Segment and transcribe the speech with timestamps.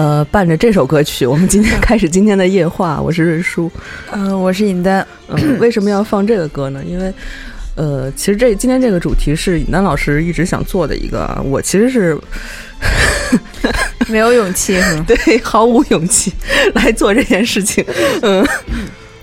[0.00, 2.98] 呃，伴着这首歌曲，我们今天开始今天的夜话。
[2.98, 3.70] 我是瑞叔。
[4.12, 5.06] 嗯、 我是尹丹。
[5.28, 6.82] 嗯，为什么要放这个歌呢？
[6.86, 7.12] 因为，
[7.74, 12.18] 呃，其实这今天这个主题是尹丹老师一直想做的一个啊，我其实是
[14.08, 14.80] 没有勇气？
[15.06, 16.32] 对毫无勇气
[16.76, 17.84] 来做这件事情。
[18.22, 18.42] 嗯，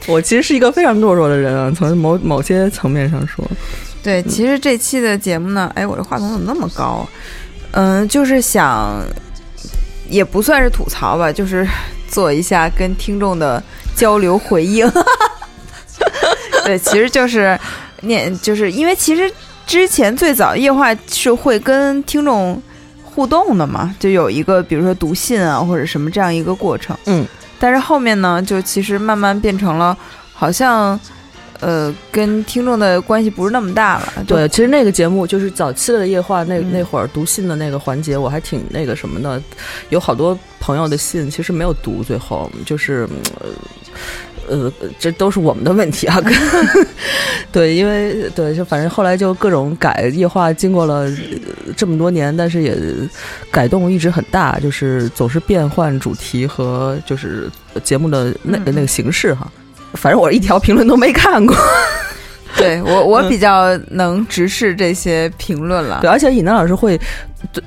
[0.05, 3.43] 我其实是一个非常懦弱的人啊，从某某些层面上说，
[4.03, 7.09] 对，其实这期的节目呢，哎，我这话筒怎么那么高？
[7.71, 9.03] 嗯，就是想，
[10.09, 11.67] 也不算是吐槽吧，就是
[12.09, 13.61] 做一下跟听众的
[13.95, 14.91] 交流回应。
[16.65, 17.59] 对，其实就是
[18.01, 19.31] 念，就是因为其实
[19.65, 22.61] 之前最早夜话是会跟听众
[23.03, 26.97] 互动的嘛，就有一个比如说读信啊或者什么这样一个过程。
[27.05, 27.25] 嗯，
[27.59, 29.97] 但是后面呢，就其实慢慢变成了
[30.33, 30.99] 好像。
[31.59, 34.13] 呃，跟听众的关系不是那么大了。
[34.27, 39.41] 对，其实那个节目就是早期的夜话，那嗯那会儿读信的那个环节，我还挺那个什么的，
[39.89, 43.07] 有好多朋友的信其实没有读，最后就是。
[44.49, 46.21] 呃呃，这都是我们的问题啊！
[47.51, 50.99] 对，因为对，就反正后来就各种改夜话，经过了
[51.65, 52.73] 呃这么多年，但是也
[53.51, 57.49] 改动一直很大，就是总是变换主题和就是
[57.83, 59.51] 节目的那个嗯那个形式哈。
[59.93, 61.55] 反正我一条评论都没看过。
[62.57, 65.99] 对我，我比较能直视这些评论了。
[66.01, 66.99] 对，而且尹丹老师会，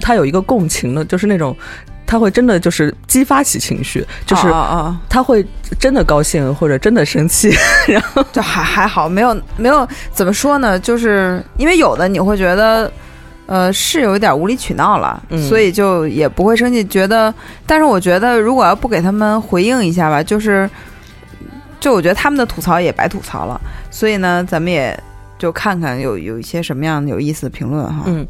[0.00, 1.56] 他有一个共情的，就是那种
[2.04, 5.47] 他会真的就是激发起情绪，就是啊啊他会
[5.78, 7.54] 真的高兴或者真的生气，
[7.86, 10.76] 然后啊，就还还好，没有没有怎么说呢？
[10.80, 12.91] 就是因为有的你会觉得，
[13.47, 16.82] 呃，是有一点无理取闹了，嗯所以就也不会生气。
[16.84, 17.32] 觉得，
[17.64, 20.69] 但是我觉得如果要不给他们回应一下吧，就是，
[21.80, 23.60] 就我觉得他们的吐槽也白吐槽了。
[23.91, 24.96] 所以呢，咱们也
[25.38, 28.04] 就看看有有一些什么样有意思的评论哈。
[28.06, 28.26] 嗯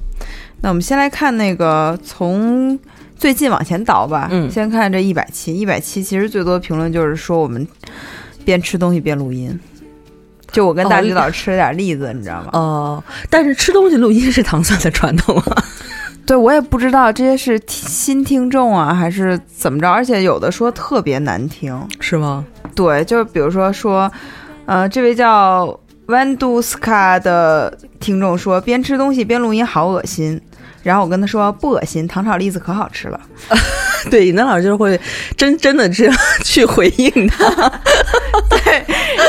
[0.62, 2.78] 那我们先来看那个从
[3.16, 7.66] 最近往前倒吧，嗯先看这一百期，一百期其实最多评论就是说我们
[8.44, 9.58] 边吃东西边录音，
[10.52, 12.50] 就我跟大哦指导吃了点栗子，你知道吗？
[12.52, 15.64] 哦、但是吃东西录音是唐蒜的传统啊。
[16.30, 22.46] 对我也不知道这些是新听众啊，还是怎么着，而且有的说特别难听，是吗？
[22.72, 24.08] 对，就比如说说，
[24.64, 25.76] 呃，这位叫
[26.06, 30.40] Vanduska 的听众说边吃东西边录音好恶心。
[30.84, 33.20] 然后我跟他说不恶心，糖炒栗子可好吃了。
[34.08, 34.98] 对，尹丹老师就会
[35.36, 37.44] 真真的这样 去回应他，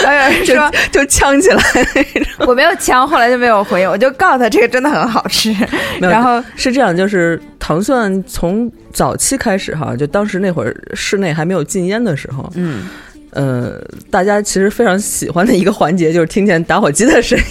[0.04, 1.62] 然后有人就说就呛起来。
[2.48, 5.56] 我没有呛，后来就没有回应，我就告诉他这个真的很好吃。
[6.00, 12.88] 然后是这样，就是糖蒜从早期开始哈，就当时那会儿室内还没有禁烟的时候，嗯，
[13.32, 13.80] 呃，
[14.10, 17.46] 大家其实非常喜欢的一个环节就是听见打火机的声音。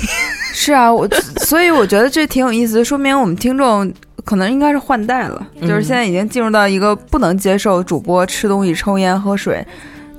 [0.53, 1.09] 是啊，我
[1.43, 3.91] 所以我觉得这挺有意思的，说明我们听众
[4.25, 9.65] 可能应该是换代了，嗯就是现在已经进入到一个不能接受主播吃东西、抽烟、喝水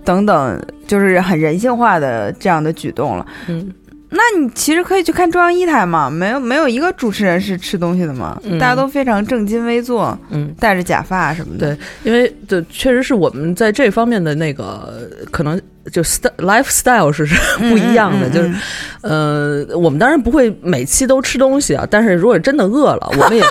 [0.04, 3.26] 等等，就是很人性化的这样的举动了。
[3.48, 3.72] 嗯，
[4.10, 11.76] 那你其实可以去看中央一台嘛，没有没有一个主持人是吃东西的嘛，嗯大家都非常正襟危坐，嗯，戴着假发什么的。
[11.76, 15.60] 对，因为对，确实是我们在这方面的那个可能
[15.92, 17.26] 就 st lifestyle 是
[17.58, 18.54] 不一样的，嗯嗯就是
[19.02, 23.44] 呃，我们当然不会每期都吃东西啊，但是如果真的饿了，我们也。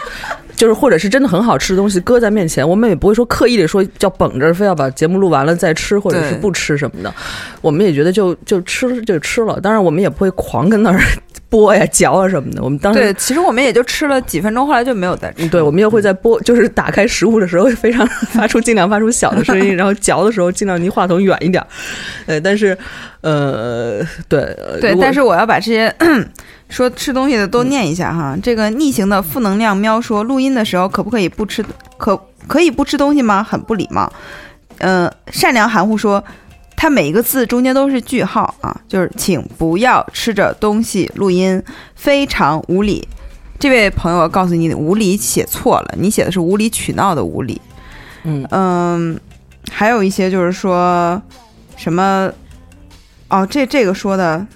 [0.60, 7.10] 就是，或者是真的很好吃的东西搁在面前，我们也不会说刻意的说叫绷着，非要把节目录完了再吃，或者是不吃什么的。
[7.62, 11.00] 我们也觉得就就吃就吃了，当然我们也不会狂跟那儿
[11.50, 12.62] 剥呀嚼啊什么的。
[12.62, 15.46] 我们当时对， 其实我们也就吃了几分钟，后来就没有再吃。
[15.46, 21.66] 嗯，对，我们也会在播，就是打开食物的时候，非常发出尽量发出小的声音，然后嚼的时候尽量离话筒远一点儿。
[22.26, 22.76] 呃，但是，
[23.22, 25.92] 呃，对，呃对，但是我要把这些
[26.70, 28.34] 说吃东西的都念一下哈。
[28.42, 31.62] 这个逆行的负能量喵说，录音的时候可不可以不吃？
[31.98, 33.42] 可可以不吃东西吗？
[33.42, 34.10] 很不礼貌。
[34.78, 36.24] 嗯、善良含糊说，
[36.74, 41.62] 他每一个字中间都是句号啊，就是请不要吃着东西录音，
[41.94, 43.06] 非常无理。
[43.58, 47.60] 这位朋友，我告诉你，无理写错了，你写的是无理取闹的无理。
[48.22, 49.20] 嗯嗯，
[49.70, 51.20] 还有一些就是说
[51.76, 52.32] 什么
[53.28, 54.46] 哦，这这个说的，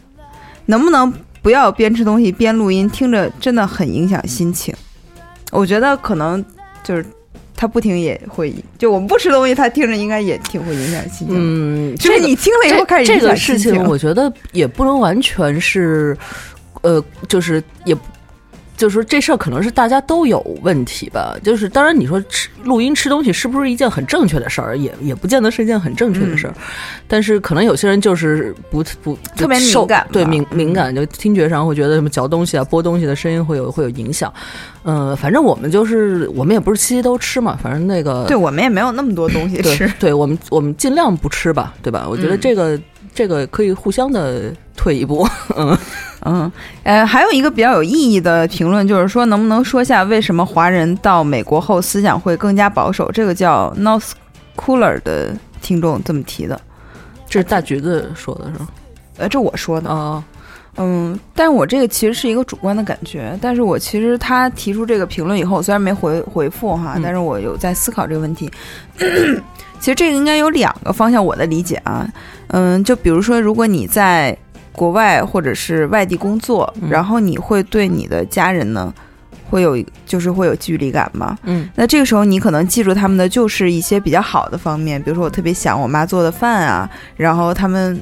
[0.65, 1.13] 能不能
[1.45, 2.89] 不要边吃东西边录音？
[2.89, 4.75] 听着真的很影响心情。
[5.53, 6.43] 我觉得可能
[6.83, 7.05] 就是
[7.55, 11.37] 他不听也会，就我们不吃东西，他听着应该也挺会影响心情。
[11.37, 16.17] 嗯，就是你听了以后开始这个事情，我觉得也不能完全是，
[16.81, 17.95] 呃，就是也。
[18.77, 26.55] 就是说这事儿可能是大家都有问题吧，就是当然你说吃录音吃东西是不是一件很正确的事儿，也也不见得是一件很正确的事儿，
[27.07, 34.33] 但是可能有些人就是不不特别敏感对敏敏感，就听觉上会觉得什么嚼东西啊、剥东西的声音会有会有影响。
[34.85, 39.91] 嗯，反正我们就是我们也不是期期都吃嘛，反正那个对我们也没有那么多东西对 吃。
[39.99, 42.07] 对我们我们尽量不吃吧，对吧？
[42.09, 42.81] 我觉得嗯这个、
[43.15, 45.27] 这个可以互相的退一步，
[45.57, 45.79] 嗯。
[46.25, 46.51] 嗯，
[46.83, 53.11] 呃，还有一个比较有意义的评论，就是说能不能说下为什么华人到美国后思想会更加保守？
[53.13, 54.13] 这个叫 North
[54.57, 56.61] Cooler 的听众这么提的，
[57.29, 58.69] 这是大橘子说的是吗？
[59.19, 59.91] 呃，这我说的。
[59.91, 60.25] 啊，
[60.77, 68.51] 嗯，但是我这个其实是一个主观的感觉，但是我其实他提出这个评论以后，虽然没回回复哈，嗯但是我有在思考这个问题。
[69.79, 72.09] 其实这个应该有两个方向，我的理解啊，
[72.49, 74.35] 嗯，就比如说，如果你在
[74.75, 78.93] 国外或者是外地工作，嗯然后你会对你的家人呢，
[79.49, 81.39] 会有就是会有距离感吗？
[81.45, 87.99] 嗯那这个时候你可能记住他们的就是一些比较好的方面，比如说我特别想我妈做的饭啊，然后他们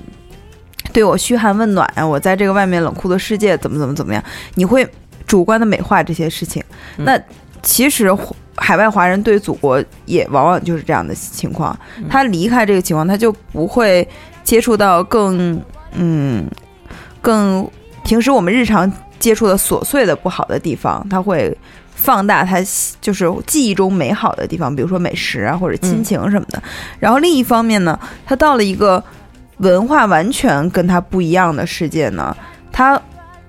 [0.93, 4.25] 对我嘘寒问暖啊，我在这个外面冷酷的世界怎么怎么怎么样，
[4.55, 4.87] 你会
[5.27, 6.63] 主观的美化这些事情。
[6.97, 7.21] 嗯那
[7.63, 8.09] 其实
[8.57, 14.07] 海外华人对祖国也往往就是这样的情况，嗯他离开这个情况，他就不会
[14.43, 15.61] 接触到更
[15.95, 16.45] 嗯
[17.23, 17.67] 更
[18.05, 21.57] 平时我们日常接触的琐碎的不好的地方，他会。
[21.95, 22.57] 放大他
[23.01, 26.61] 就是记忆中美好的地方，比如说美食啊或者亲情什么的。
[26.99, 27.97] 然后另一方面呢，
[28.27, 29.01] 他到了一个
[29.59, 32.37] 文化完全跟他不一样的世界呢，
[32.73, 33.01] 他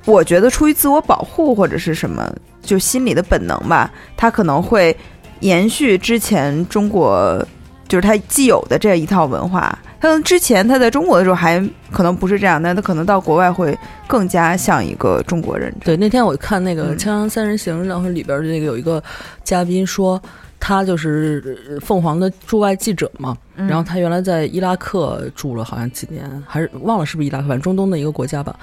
[0.05, 2.31] 我觉得出于自我保护或者是什么，
[2.61, 4.95] 就心理的本能吧，他可能会
[5.39, 7.43] 延续之前中国
[7.87, 9.75] 就是他既有的这一套文化。
[10.03, 15.73] 他可能之前他在中国的时候还可能不是这样，但他可能到国外会更加像一个中国人。
[15.81, 19.01] 对，那天我看那个嗯《锵锵三人行》，然后里边儿那个有一个
[19.45, 20.21] 嘉宾说，
[20.59, 23.65] 他就是呃凤凰的驻外记者嘛，嗯。
[23.65, 28.53] 然后他原来在伊拉克住了好像几年，还是忘了是不是伊拉克，反正中东的一个国家吧，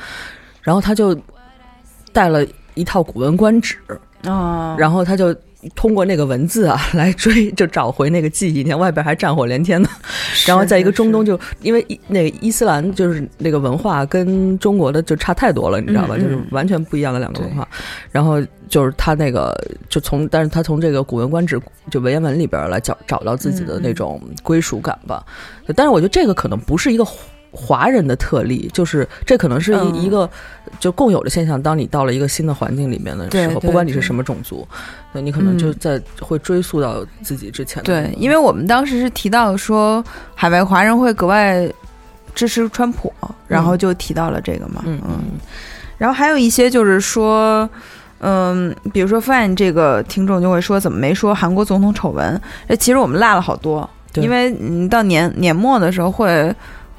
[0.61, 1.19] 然后他就
[2.13, 3.79] 带了一套《古文观止》，
[4.31, 5.35] 啊，然后他就
[5.75, 8.63] 通过那个文字啊 来追，就找回那个记忆。
[8.63, 9.89] 你看外边还战火连天呢，
[10.47, 16.17] 然后在一个中东就，因为伊那个伊斯兰就是那个文化跟中国的就差太多了，你知道吧？
[16.17, 17.69] 就是完全不一样的两个文化。
[18.11, 19.55] 然后就是他那个
[19.89, 21.59] 就从，但是他从这个《古文观止》
[21.91, 25.25] 就文言文里边来找找到自己的那种归属感吧。
[25.77, 27.07] 但是我觉得这个可能不是一个。
[27.53, 30.29] 华人的特例，就是这可能是一、嗯一个
[30.79, 31.61] 就共有的现象。
[31.61, 34.67] 当你到了一个新的环境里面的时候，不管你是什么种族，
[35.13, 37.87] 那你可能就嗯在会追溯到自己之前的。
[37.87, 40.03] 对，因为我们当时是提到说
[40.35, 41.69] 海外华人会格外
[42.37, 43.13] 支持川普，
[43.49, 45.19] 然后就提到了这个嘛，嗯嗯
[45.99, 47.69] 然后还有一些就是说，
[48.21, 52.41] 嗯，比如说 Fan 这个听众就会说，怎么没说韩国总统丑闻？
[52.69, 56.55] 这其实我们落了好多，因为嗯，到年年末的时候会。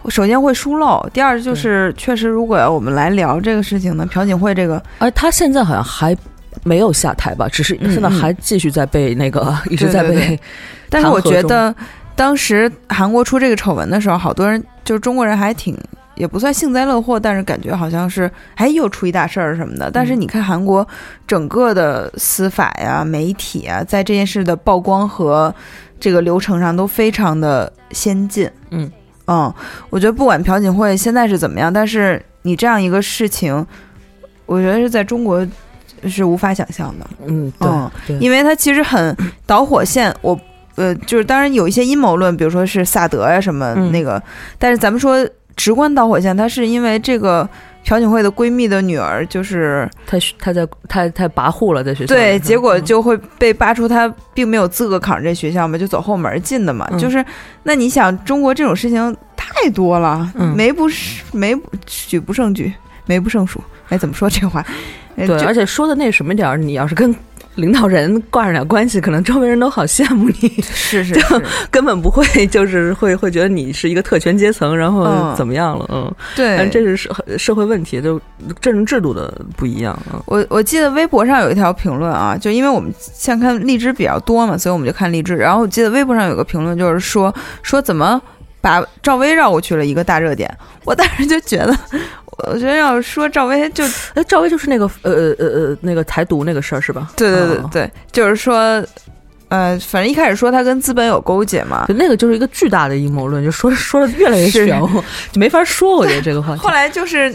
[0.09, 6.15] 首先会疏漏，第二就是确实，如果要我们来聊这个事情呢，朴槿惠这个而他现在好像还
[6.63, 10.39] 没有下台吧，只是嗯现在还继续在被那个、一直在被对对
[10.89, 11.73] 但是我觉得
[12.15, 15.77] 当时韩国出这个丑闻的时候，好多人就是中国人还挺
[16.15, 19.89] 也不算幸灾乐祸，但是感觉好像是哎又出一大事儿什么的。
[19.89, 20.85] 但是你看韩国
[21.25, 25.53] 整个的司法呀、媒体啊，在这件事的曝光和
[25.99, 28.49] 这个流程上都非常的先进。
[28.71, 28.91] 嗯
[29.27, 29.53] 嗯，
[29.89, 33.65] 我觉得不管朴槿惠现在是怎么样，但是你这样一个事情，
[34.45, 35.45] 我觉得是在中国
[36.07, 37.07] 是无法想象的。
[37.25, 40.37] 嗯对、嗯对，因为它其实很导火线，我
[40.75, 44.21] 呃，就是当然有一些阴谋论，比如说是萨德呀、什么嗯那个，
[44.57, 47.47] 但是咱们说直观导火线，它是因为这个
[47.85, 52.85] 朴槿惠的闺蜜的女儿，就是她她在她太跋扈了，在学校对，结果嗯。
[52.85, 56.99] 就会被扒出她并没有资格考上这学校嘛，就走后门进的嘛，嗯。
[56.99, 57.23] 就是
[57.63, 60.55] 那你想中国这种事情太多了，嗯。
[60.55, 62.71] 没不是没不举不胜举，
[63.05, 64.65] 没不胜数，哎，怎么说这话？
[65.17, 67.13] 呃对，而且说的那什么点儿，你要是跟
[67.61, 78.19] 领导人挂上点关系，可能周围人都好羡慕你，是是 是，根本不会就是会会觉得你是一个特权阶层，然后嗯怎么样了，嗯，对，但这是社社会问题，就
[78.59, 80.19] 政治制度的不一样啊。
[80.25, 85.35] 我我记得微博上有一条评论啊，就因为我们像看荔枝比较多嘛，所以我们就看荔枝。
[85.35, 88.21] 然后我记得微博上有个评论，就是说说怎么
[88.59, 90.51] 把赵薇绕过去了一个大热点。
[90.83, 91.77] 我当时就觉得，
[92.47, 93.83] 我觉得要说赵薇就
[94.13, 97.11] 哎，赵薇就是那个呃呃呃呃那个台独那个事儿是吧？
[97.15, 98.83] 对对对哦对，就是说，
[99.49, 105.95] 呃，反正一开始说他跟资本有勾结嘛，就那个就是一个巨大的阴谋论，就说说的越来越是玄乎，就没法说。
[105.95, 106.69] 我觉得这个话题后。
[106.69, 107.33] 来就是。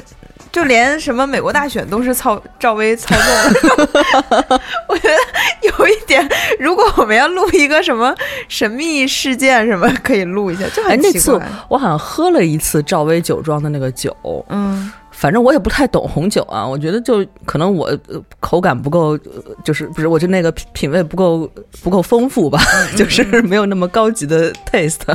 [0.57, 5.15] 就连什么美国大选都是操赵薇操纵的， 我觉得
[5.61, 6.27] 有一点，
[6.59, 8.15] 如果我们要录一个什么
[8.49, 11.47] 神秘事件什么，可以录一下，就哎，很那次奇怪。
[11.69, 14.17] 我好像喝了一次赵薇酒庄的那个酒，
[14.49, 19.19] 嗯，反正我也不太懂红酒啊，我觉得就可能我、呃口感不够，呃
[19.63, 21.47] 就是不是我就那个品品味不够
[21.83, 22.59] 不够丰富吧，
[22.97, 25.15] 就是没有那么高级的 taste，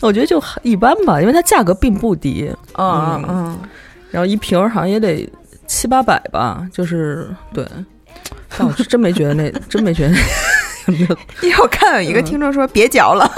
[0.00, 3.22] 我觉得就一般吧，因为它价格并不低，嗯。
[3.28, 3.58] 嗯，
[4.10, 5.28] 然后一瓶儿好像也得
[5.66, 7.66] 七八百吧，就是对，
[8.56, 10.18] 但我是真没觉得那真没觉得那
[10.92, 13.30] 有没有因为我看有一个听众说别嚼了，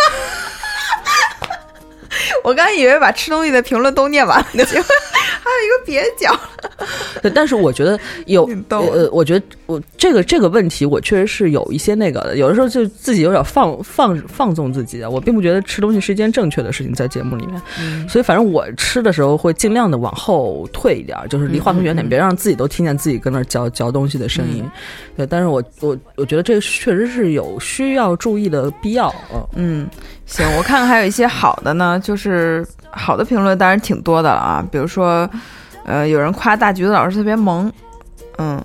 [2.43, 6.33] 我刚以为把吃东西的评论都念完了，结果还有一个别嚼。
[7.23, 15.09] 对，但是我觉得有呃，我觉得我这个这个问题，我确实是有一些那个的，有的时候就自己有点放放放纵自己啊。
[15.09, 24.65] 我并不觉得吃东西是一件正确的事情，在节目里面，嗯所以反正我吃的时候会尽量的往后退一点儿，就是离话筒远点，别让自己都听见自己跟那嚼嚼东西的声音。
[25.17, 29.15] 对，但是我我我觉得这个确实是有需要注意的必要。
[29.33, 29.89] 嗯，嗯，
[30.27, 35.29] 行，我看看还有一些好的呢，就是好的评论当然挺多的了啊，比如说，
[35.85, 37.73] 呃，有人夸大橘子老师特别萌，
[38.39, 38.63] 嗯，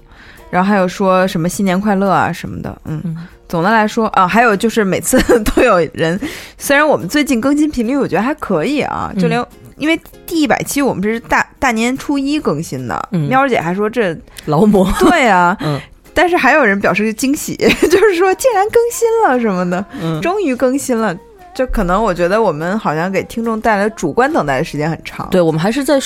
[0.50, 3.02] 然后还有说什么新年快乐啊什么的，嗯。
[3.04, 3.18] 嗯
[3.48, 6.20] 总的来说啊，还有就是每次都有人，
[6.60, 9.42] 虽然我们最近更新频率我觉得还可以啊，就连、
[9.78, 14.14] 因为第一百期我们这是大大年初一更新的，嗯喵儿姐还说这
[14.48, 14.86] 劳模。
[15.00, 15.80] 对啊， 嗯
[16.14, 17.56] 但是还有人表示惊喜，
[17.90, 21.16] 就是说竟然更新了什么的，嗯，终于更新了。
[21.58, 25.28] 就可能我觉得我们好像给听众带来主观等待的时间很长。
[25.32, 26.00] 对，我们还是再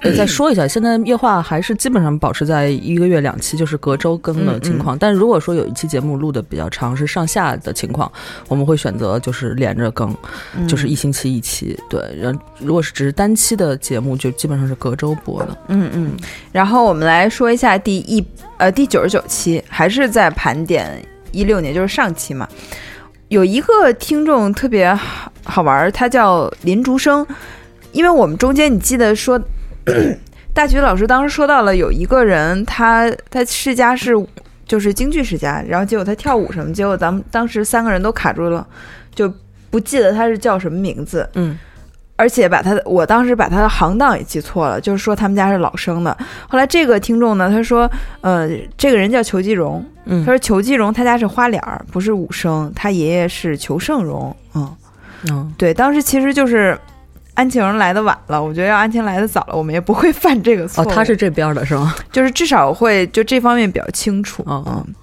[0.00, 4.98] 呃再说一下，现在夜话还是基本上保持在一个月两期，就是隔周更的情况。
[4.98, 8.10] 但如果说有一期节目录的比较长，是上下的情况，
[8.48, 10.16] 我们会选择就是连着更，
[10.56, 11.78] 嗯就是一星期一期。
[11.90, 15.58] 对，然后如果是只是单期的节目，就基本上是隔周播的。
[15.68, 16.12] 嗯嗯。
[16.50, 20.90] 然后我们来说一下第一呃第九十九期，还是在盘点
[21.30, 22.48] 一六年，就是上期嘛。
[23.28, 27.26] 有一个听众特别好 好玩儿，他叫林竹生，
[27.92, 29.40] 因为我们中间你记得说，
[30.54, 34.12] 大学老师当时说到了有一个人，他他世家是
[34.66, 38.66] 就是京剧世家，然后结果他跳舞什么，结果咱们当时三个人都卡住了，
[39.14, 39.32] 就
[39.70, 41.58] 不记得他是叫什么名字，嗯
[42.16, 46.16] 而且把他的，我当时把他的行当也记错了，就是说他们家是老生的。
[46.48, 47.90] 后来这个听众呢，他说，
[48.20, 54.34] 呃，这个人叫裘继荣，嗯他说裘继荣他家是花脸儿，不是武生，他爷爷是裘盛荣。
[54.54, 54.76] 嗯，
[55.30, 56.78] 嗯，对，当时其实就是
[57.34, 61.94] 安晴来的晚了，我觉得要安晴来的早了，我们也不会犯这个错哦，他是这边的是吗？
[62.12, 64.44] 就是至少会就这方面比较清楚。
[64.46, 64.94] 嗯哦嗯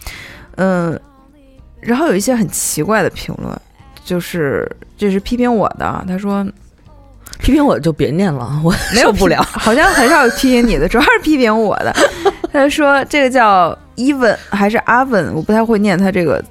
[0.58, 1.01] 嗯，
[1.80, 3.60] 然后有一些很奇怪的评论，
[4.06, 6.46] 就是这是批评我的，他说
[7.41, 9.41] 批评我就别念了，我没有受不了。
[9.51, 11.93] 好像很少有批评你的，主要是批评我的。
[12.53, 16.43] 他说这个叫 even 还是阿文，我不太会念他这个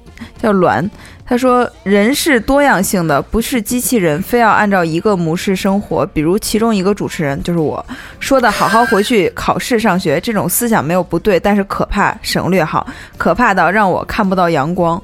[0.43, 0.91] 叫栾。
[1.25, 6.05] 他说人是多样性的，不是机器人，非要按照一个模式生活。
[6.07, 7.85] 比如其中一个主持人就是我
[8.19, 12.85] 说的，好好回去考试上学，这种思想没有不对，但是可怕，省略号，
[13.17, 15.01] 可怕到让我看不到阳光。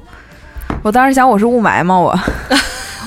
[0.83, 1.97] 我当时想我是雾霾吗？
[1.97, 2.19] 我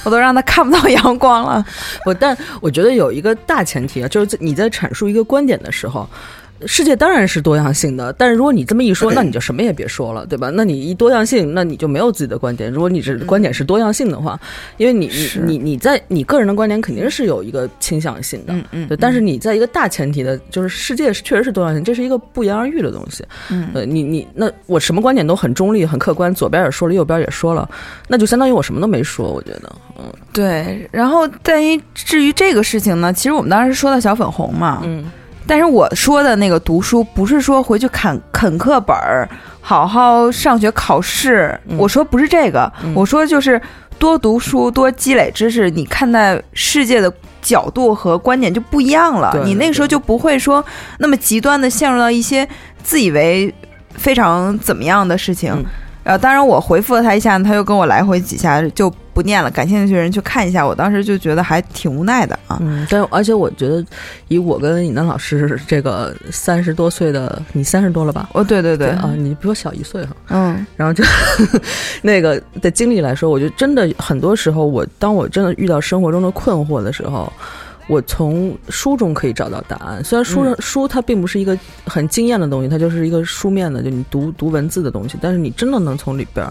[0.04, 1.64] 我都让他看不到阳光了。
[2.06, 6.08] 我但我觉得有一个大前提啊，就是你在阐述一个观点的时候。
[6.66, 10.50] 世界当然是多样性的，但是如果你这么一说，那你就什么也别说了，对吧？
[10.54, 12.70] 那你一多样性，那你就没有自己的观点。
[12.70, 14.38] 如果你这观点是多样性的话，
[14.76, 18.96] 因为你你你你在你个人的观点肯定是有一个倾向性的，嗯嗯对。
[18.96, 23.24] 但是你在一个大前提的，就是世界是确实是多样性，这是一个不言而喻的东西。
[23.50, 27.68] 嗯呃，你你那我什么观点都很中立、很客观，左边也说了，右边也说了，
[28.08, 29.30] 那就相当于我什么都没说。
[29.32, 35.10] 我觉得，嗯对，然后在于至于这个事情呢，其实我们当时说到小粉红嘛，嗯
[35.46, 39.28] 但是我说的那个读书不是说回去啃啃课本儿，
[39.60, 41.76] 好好上学考试，嗯。
[41.76, 42.92] 我说不是这个，嗯。
[42.94, 43.60] 我说就是
[43.98, 50.64] 多读书，多积累知识，你看待世界的角度和观点就不一样了，你那个时候就不会说
[50.98, 52.46] 那么极端的陷入到一些
[52.82, 53.52] 自以为
[53.94, 55.52] 非常怎么样的事情。
[55.52, 55.64] 嗯。
[56.02, 60.66] 呃，当然我回复了他一下，他又跟我来回几下，就不不念了，感兴趣的人去看一下。
[60.66, 62.56] 我当时就觉得还挺无奈的啊。
[62.62, 63.84] 嗯，但而且我觉得，
[64.28, 68.30] 以我跟尹丹老师这个三十多岁的，你三十多了吧？
[68.32, 70.16] 哦，对对对，啊，你比我小一岁哈。
[70.30, 71.04] 嗯然后就
[72.00, 77.30] 那个的经历来说，我觉得真的很多时候，我当我真的遇到生活中的困惑的时候，
[77.88, 80.02] 我从书中可以找到答案。
[80.02, 86.50] 虽然书上、书它并不是一个很惊艳的东西，它就是一个书面的，就你读读文字的东西，但是你真的能从里边儿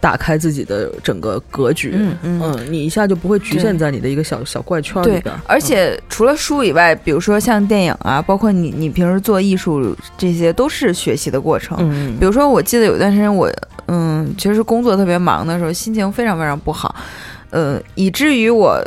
[0.00, 1.92] 打开自己的整个格局。
[1.94, 11.76] 嗯嗯你一下就不会局限在你的一个小小怪圈里边儿。，而且除了书以外，比如说像电影啊，包括你你平时做艺术，这些都是学习的过程。
[11.80, 13.50] 嗯，比如说，我记得有段时间我，
[13.86, 16.94] 嗯，其实工作特别忙的时候，心情非常非常不好，
[17.50, 18.82] 呃，以至于我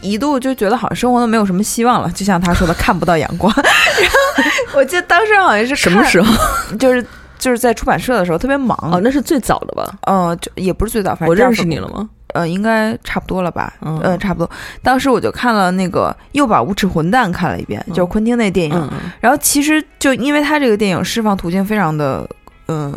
[0.00, 3.52] 一度就觉得好像生活都没有什么希望了，就像他说的， 看不到阳光。
[3.56, 6.20] 然后我记得当时好像是什么时？
[6.20, 6.76] 候？
[6.76, 7.04] 就是
[7.42, 8.78] 就是在出版社的时候特别忙。
[8.92, 9.98] 哦，那是最早的吧？
[10.02, 12.08] 嗯，就也不是最早，反正我认识你了吗？
[12.34, 13.74] 呃，应该差不多了吧？
[13.80, 14.48] 嗯呃，差不多。
[14.80, 18.76] 当时我就看了那个《又把无耻混蛋》看了一遍，就是昆汀那电影。
[18.76, 22.24] 嗯嗯然后其实就因为他这个电影释放途径非常的，
[22.68, 22.96] 嗯、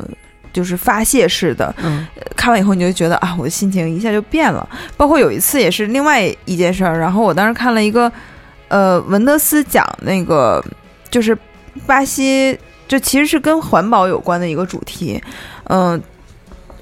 [0.53, 1.73] 就是发泄式的。
[1.83, 4.69] 嗯看完以后你就觉得啊，我的心情一下就变了。
[4.95, 8.11] 包括有一次也是另外一件事儿，然后我当时看了一个，
[8.67, 10.63] 呃，文德斯讲那个
[11.09, 11.35] 就是
[11.87, 15.21] 巴西，就其实是跟环保有关的一个主题。
[15.65, 16.01] 嗯、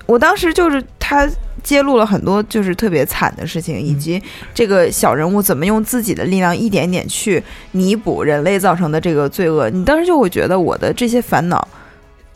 [0.05, 1.27] 我当时就是他
[1.63, 4.22] 揭露了很多就是特别惨的事情，以及
[4.53, 7.41] 这个小人物怎么用自己的力量一点点去
[7.72, 9.69] 弥补人类造成的这个罪恶。
[9.69, 11.65] 你当时就会觉得我的这些烦恼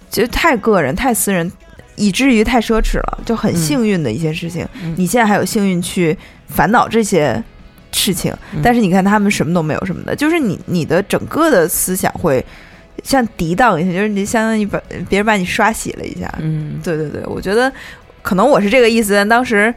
[0.10, 1.52] 其实太个人、太私人，
[1.98, 4.66] 以至于太奢侈了，就很幸运的一些事情。
[4.82, 7.44] 嗯你现在还有幸运去烦恼这些
[7.92, 12.44] 事情，嗯但是你看他们什么都没有什么的，就是你你的整个的思想会
[13.04, 16.32] 像涤荡一下，就是你相当于把别人把你刷洗了一下。
[16.40, 17.72] 嗯，对对对，我觉得
[18.22, 19.74] 可能我是这个意思，但当时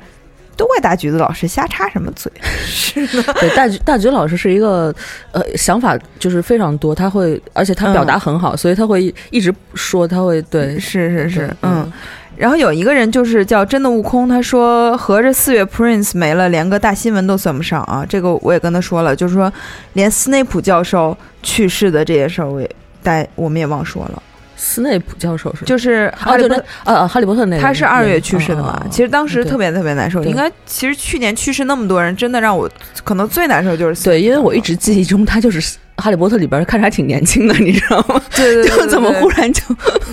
[0.56, 2.30] 都怪大橘子老师瞎插什么嘴。
[2.66, 4.94] 是的，对，大橘大橘老师是一个
[5.32, 11.92] 呃想法就是非常多，他会而且他表达很好，所以他会一直说，他会对是是是对，嗯。
[12.36, 18.02] 然后有一个人就是叫真的悟空，他说合着四月 Prince 没了，连个大新闻都算不上啊。
[18.08, 19.52] 这个我也跟他说了，就是说
[19.92, 22.70] 连斯内普教授去世的这件事儿，我也
[23.02, 24.22] 大我们也忘说了。
[24.62, 28.78] 斯内普教授是就是哈利波对啊啊哈利波特那个他是二月去世的嘛？
[28.90, 30.22] 其实当时特别特别难受。
[30.22, 32.70] 应该其实去年去世那么多人，真的让我
[33.02, 38.20] 可能最难受就是对，因为我一直记忆中他就是哈利波特里边看着还挺年轻的，你知道吗？
[38.36, 39.62] 对对对就怎么忽然就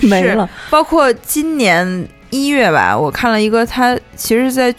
[0.00, 0.48] 没了？
[0.70, 4.74] 包括今年一月吧，我看了一个他其实在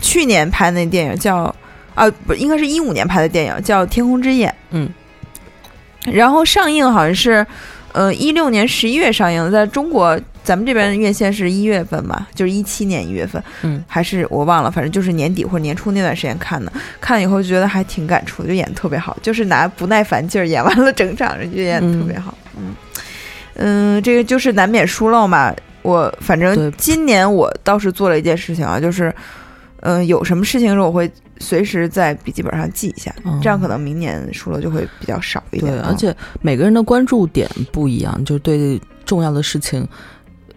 [0.00, 1.52] 去年拍那电影叫
[1.96, 4.88] 啊不应该是一五年拍的电影叫《天空之眼》，嗯，
[6.12, 7.46] 然后上映好像是
[7.92, 22.74] 呃一六年十一月上映的，在中国咱们这边院线是一月份吧，就是一七年一月份，嗯，还是我忘了，反正就是年底或者年初那段时间看的，看了以后觉得还挺感触，就演的特别好，就是拿不耐烦劲儿演完了整场，就演的特别好，嗯。
[23.60, 25.52] 嗯，这个就是难免疏漏嘛。
[25.82, 29.12] 我反正今年我倒是做了一件事情啊，就是
[29.80, 35.72] 嗯、呃有什么事情的时候我会随时在笔记本上记一下，哦这样可能明年输了就会比较少一点。
[35.72, 39.86] 对，啊而且每个人的关注点不一样，就是对重要的事情，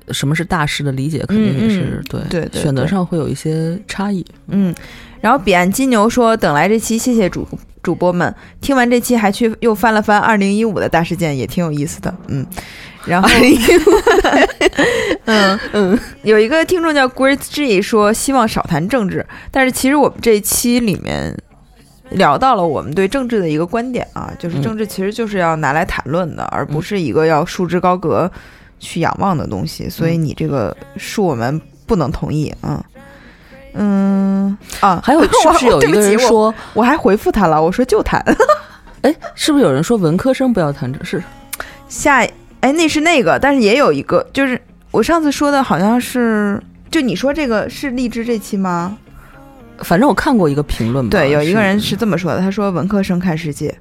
[0.10, 4.26] 什么是大事的理解，肯定也是、对对选择上会有一些差异。
[4.48, 4.74] 嗯，
[5.22, 7.48] 然后彼岸金牛说：“等来这期，谢谢主
[7.82, 12.46] 主播们，听完这期还去又翻了翻二零一五的大事件，也挺有意思的。”嗯，
[13.06, 13.30] 然后
[15.26, 21.38] 嗯嗯，有一个听众叫 Great G 说希望少谈政治，但是其实我们这一期里面。
[22.16, 28.30] 聊到了我们对政治的一个观点啊，就是嗯政治其实就是要拿来谈论的，而不是一个要束之高阁
[28.82, 29.88] 去仰望的东西。
[29.88, 32.84] 所以你这个恕我们不能同意啊。
[33.76, 38.22] 嗯啊，还有是不是 有一个人说，我还回复他了，我说就谈
[39.04, 41.24] 哎，是不是有人说文科生不要谈政是？
[41.88, 42.28] 下，
[42.62, 44.60] 哎，那是那个，但是也有一个，就是
[44.92, 48.98] 我上次说的好像是，就你说这个是荔枝这期吗？
[49.80, 53.76] 反正我看过一个评论吧，对，有一个人是是这么说的，他说文科生看世界，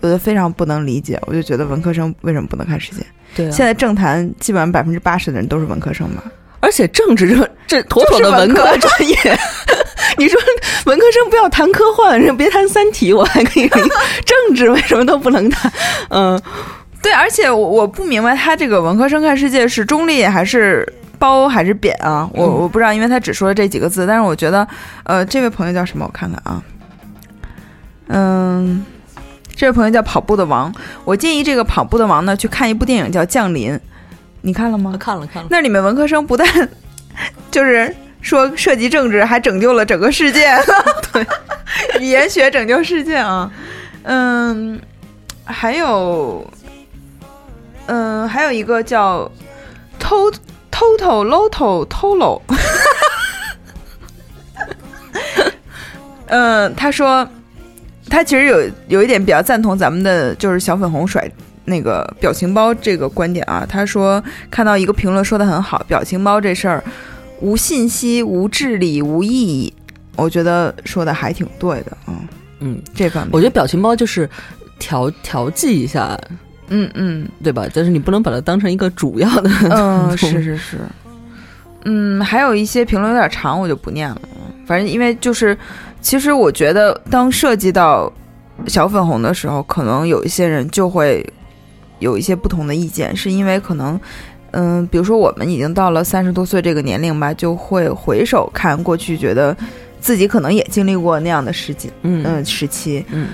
[0.00, 3.04] 我就非常不能理解，我就觉得文科生为什么不能看世界？
[3.34, 6.22] 对、啊，现在政坛基本上百分之八十的人都是文科生嘛？
[6.60, 9.16] 而且政治这这妥妥的文科文科专业。
[10.18, 10.38] 你说
[10.84, 13.70] 文科生不要谈科幻，别谈《三体》，我还可以理。
[13.70, 15.72] 政治为什么都不能谈？
[16.10, 16.40] 嗯，
[17.02, 20.86] 对，而且我我不明白他这个文科生看世界是中立还是
[21.18, 22.28] 褒还是贬啊？
[22.32, 24.66] 我嗯我不知道，因为他只说了这几个字，但是我觉得，
[25.04, 26.04] 呃，这位朋友叫什么？
[26.06, 26.62] 我看看啊，
[28.08, 28.84] 嗯，
[29.54, 30.72] 这位朋友叫跑步的王，
[31.04, 33.72] 我建议这个跑步的王呢去看一部电影叫《降临》，
[34.42, 34.96] 你看了吗？
[34.98, 36.46] 看了看了，那里面文科生不但
[37.50, 40.48] 就是说涉及政治还拯救了整个世界，
[41.12, 41.26] 对，
[42.00, 43.50] 语言学拯救世界啊，
[44.04, 44.80] 嗯，
[45.44, 46.44] 还有，
[47.86, 49.30] 嗯，还有一个叫
[49.98, 50.32] to
[50.70, 52.40] total loto tolo，
[56.26, 57.28] 嗯，他说
[58.08, 61.30] 他其实有有一点比较赞同咱们的，就是小粉红甩
[61.64, 63.66] 那个表情包这个观点啊。
[63.68, 66.82] 他说看到一个评论说的很好，表情包这事儿
[67.40, 69.74] 无信息、无智力、无意义，
[70.16, 72.14] 我觉得说的还挺对的啊。
[72.60, 74.28] 嗯，这方面，我觉得表情包就是
[74.78, 76.18] 调调剂一下，
[76.72, 77.66] 嗯嗯对吧？
[77.74, 79.50] 但是你不能把它当成一个主要的。
[79.70, 80.78] 嗯，是是是，
[81.84, 84.20] 嗯，还有一些评论有点长，我就不念了。
[84.66, 85.56] 反正因为就是，
[86.00, 88.12] 其实我觉得当涉及到
[88.66, 91.24] 小粉红的时候，可能有一些人就会
[91.98, 94.00] 有一些不同的意见，是因为可能。
[94.54, 99.56] 嗯，比如说我们已经到了三十多岁这个年龄吧，就会回首看过去，觉得
[99.98, 103.28] 自己可能也经历过那样的时期，嗯嗯，时期，嗯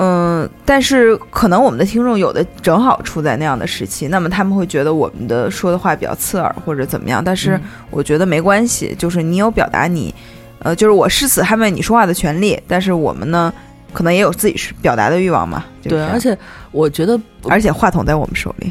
[0.00, 10.14] 嗯，但是可能我们的听众有的正好处在那样的时期，那么他们会觉得我们的说的话比较刺耳或者怎么样，但是嗯我觉得没关系，就是你有表达你，
[10.60, 13.52] 呃，就是我誓死捍卫你说话的权利，但是我们呢，
[13.92, 16.38] 可能也有自己是表达的欲望嘛，就是对，而且
[16.70, 18.68] 我觉得而且话筒在我们手里，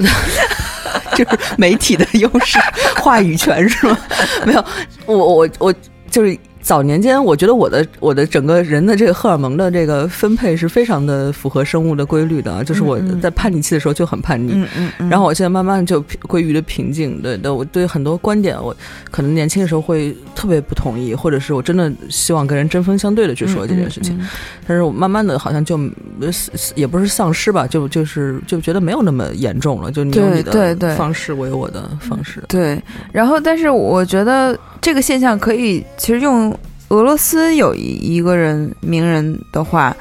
[1.14, 2.58] 就是媒体的优势，
[2.96, 3.98] 话语权是吗？
[4.48, 4.64] 没有，
[5.06, 5.74] 我我我
[6.10, 6.38] 就是
[6.68, 14.52] 早年间，我觉得我的我的整个人的这个荷尔蒙的这个分配是非常的符合生物的规律的啊，就是我在叛逆期的时候就很叛逆。
[14.52, 18.76] 嗯嗯嗯，然后我现在慢慢就归于了平静，对对，我对很多观点，我
[19.10, 24.20] 可能年轻的时候会特别不同意，或者是我真的希望跟人针锋相对的去说这件事情。
[24.68, 25.78] 但是我慢慢的好像就
[26.20, 26.30] 呃
[26.76, 32.44] 也不是丧失吧，就就是就觉得没有那么严重了，就你有对你的方式，我有我的方式。
[32.50, 32.78] 对，
[33.14, 36.54] 然后但是我觉得这个现象可以，其实用
[36.90, 39.96] 俄罗斯有一一个人名人的话，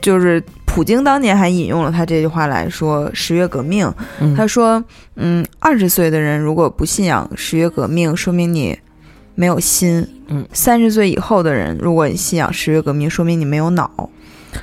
[0.00, 4.34] 就是普京当年还引用了他这句话来说十月革命，嗯。
[4.34, 4.82] 他说，
[5.14, 8.76] 嗯，二十岁的人如果不信仰十月革命，说明你
[9.36, 14.10] 没有心，嗯，三十岁以后的人，如果你信仰十月革命，说明你没有脑。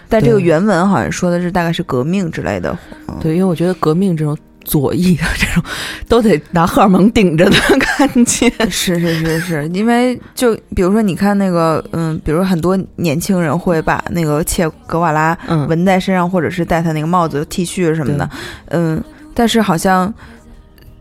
[0.07, 3.15] 但这个原文好像说的是大概是革命之类的，嗯。
[3.21, 5.63] 对，因为我觉得革命这种左翼的这种，
[6.07, 7.57] 都得拿荷尔蒙顶着的
[7.97, 8.49] 感觉。
[8.69, 18.29] 是是是是，因为就比如说，你看那个，嗯，比如很多年轻人会把那个切格瓦拉嗯，纹在身上，或者是戴他那个帽子、T 恤什么的，
[18.69, 20.13] 嗯，但是好像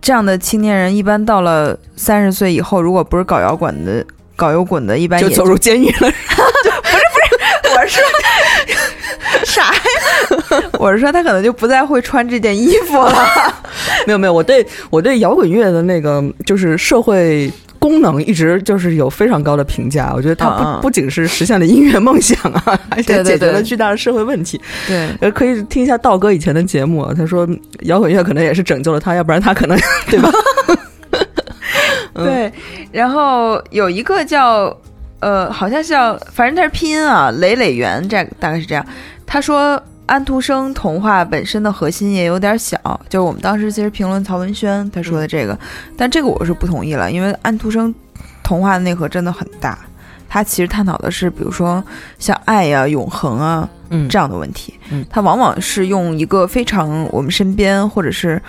[0.01, 4.05] 这样的青年人，一般到了三十岁以后，如果不是搞摇滚的、
[4.37, 5.99] 搞摇滚的，一般也就走入监狱了。
[6.01, 8.03] 不是不是我是说
[9.45, 10.71] 啥呀？
[10.79, 13.27] 我是说他可能就不再会穿这件衣服了。
[14.07, 17.51] 没有没有，我对我对摇滚乐的那个就是社会。
[17.81, 24.61] 功能一直就是有非常高的评价，我觉得它不、不仅是实现了音乐梦想啊，而且解决了巨大的社会问题。
[24.87, 27.49] 对，呃，可以听一下道哥以前的节目啊，他说
[27.85, 29.79] 摇滚乐可能也是拯救了他，要不然他可能
[30.11, 30.31] 对吧？
[32.13, 32.53] 嗯对，
[32.93, 34.77] 然后有一个叫
[35.21, 38.85] 呃，好像是叫，反正它是拼音啊，磊磊圆，这大概是这样。
[39.27, 42.79] 他说安徒生童话本身的核心也有点小，
[43.09, 45.57] 就是我们当时其实评论曹文轩他说的这个，
[45.97, 47.95] 但这个我是不同意了，因为安徒生
[48.43, 49.79] 童话的内核真的很大。
[50.29, 51.85] 他其实探讨的是，比如说
[52.19, 55.05] 像爱呀、永恒啊嗯，这样的问题嗯。
[55.11, 58.41] 他往往是用一个非常我们身边或者是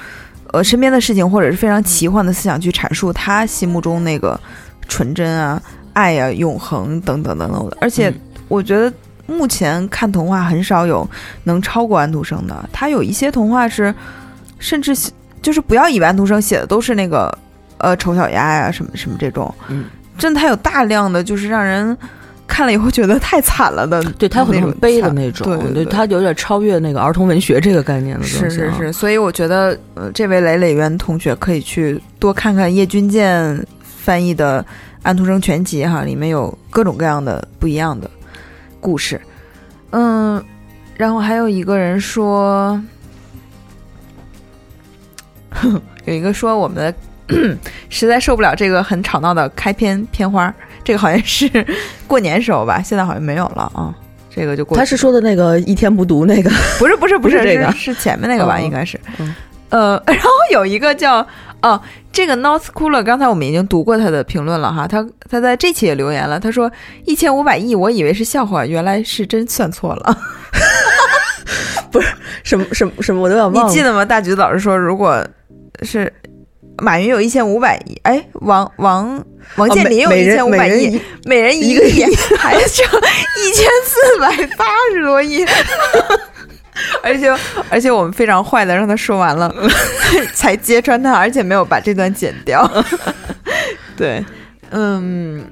[0.53, 4.39] 呃身边的事情，或者是非常奇幻的思想去阐述他心目中那个
[4.87, 5.61] 纯真啊、
[5.93, 7.77] 爱呀、永恒等等等等的。
[7.81, 8.15] 而且嗯
[8.47, 8.91] 我觉得
[9.27, 11.09] 目前看童话很少有
[11.45, 12.69] 能超过安徒生的。
[12.73, 13.93] 他有一些童话是，
[14.59, 14.93] 甚至
[15.41, 17.33] 就是不要以为安徒生写的都是那个
[17.77, 19.85] 呃丑小鸭呀、什么什么这种，嗯，
[20.17, 21.97] 真的他有大量的就是让人
[22.45, 28.49] 看了以后觉得太惨了的，对他有很悲的那种，对对对他有点超越那个儿童文学这个概念的东西、啊。
[28.49, 34.61] 是是是，所以我觉得，呃，这位雷磊元同学可以去多看看叶君健翻译的
[35.03, 38.09] 《安徒生全集》哈，里面有各种各样的不一样的
[38.79, 39.19] 故事。
[39.91, 40.43] 嗯，
[40.95, 42.81] 然后还有一个人说，
[46.05, 46.93] 有一个说我们的
[47.89, 51.49] 实在受不了这个很吵闹的开篇片花，这个好像是
[52.07, 53.93] 过年时候吧，现在好像没有了啊。
[54.33, 58.57] 这个就过他是说的那个一天不读那个，不是不是不是这个是是前面那个吧？
[58.57, 59.35] 哦应该是嗯。
[59.69, 61.25] 呃，然后有一个叫
[61.61, 61.79] 哦，
[62.11, 66.71] 这个 North Cooler，刚才我们已经读过他的评论了哈，他他在这期也留言了，他说
[67.05, 70.17] 一千五百亿，我以为是笑话，原来是真算错了。
[71.91, 72.07] 不是
[72.43, 73.73] 什么什么什么，我都要你忘了。
[73.73, 74.03] 记得吗？
[74.03, 75.23] 大橘子老师说，如果
[75.83, 76.11] 是
[76.77, 79.23] 马云有一千五百亿，哎，王王
[79.57, 82.03] 王健林有一千五百亿每人一个亿，
[82.37, 82.85] 还剩
[83.37, 85.45] 一千四百八十多亿。
[87.03, 87.29] 而且
[87.69, 89.53] 而且我们非常坏的让他说完了，
[90.33, 92.69] 才揭穿他，而且没有把这段剪掉。
[93.97, 94.23] 对，
[94.71, 95.43] 嗯，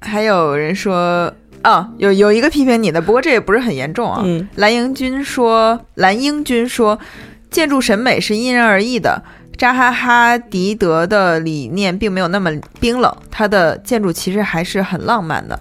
[0.00, 4.22] 还有人说啊，有有一个批评你的，不过这也不是很严重啊。
[4.24, 6.98] 嗯蓝英军说，蓝英军说，
[7.50, 9.22] 建筑审美是因人而异的。
[9.58, 15.60] 扎哈哈迪德的理念并没有那么冰冷，他的建筑其实还是很浪漫的。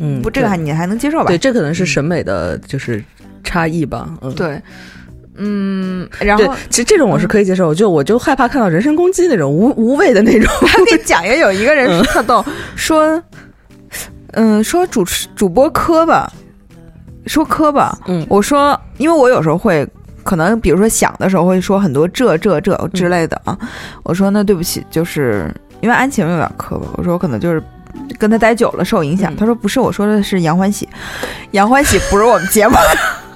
[0.00, 1.26] 嗯，不，这个还你还能接受吧？
[1.26, 3.04] 对，这可能是审美的就是
[3.44, 4.08] 差异吧。
[4.20, 4.60] 嗯，对，
[5.36, 10.50] 嗯，然后，其实这种我是可以接受，就我就害怕看到人身攻击那种无无谓的那种。
[10.66, 12.44] 还给你讲也，有一个人特逗，
[12.76, 13.22] 说，
[14.32, 16.32] 嗯，说主持主播磕吧，
[17.26, 19.86] 说磕吧，嗯我说，因为我有时候会。
[20.24, 23.58] 可能比如说想的时候会说很多这这这之类的啊，
[24.02, 27.62] 我说那对不起，就是因为安晴有点磕吧，我说我可能就是
[28.18, 29.32] 跟他待久了受影响。
[29.32, 30.86] 嗯他说不是，我说的是杨欢喜，
[31.52, 32.76] 杨欢喜不是我们节目。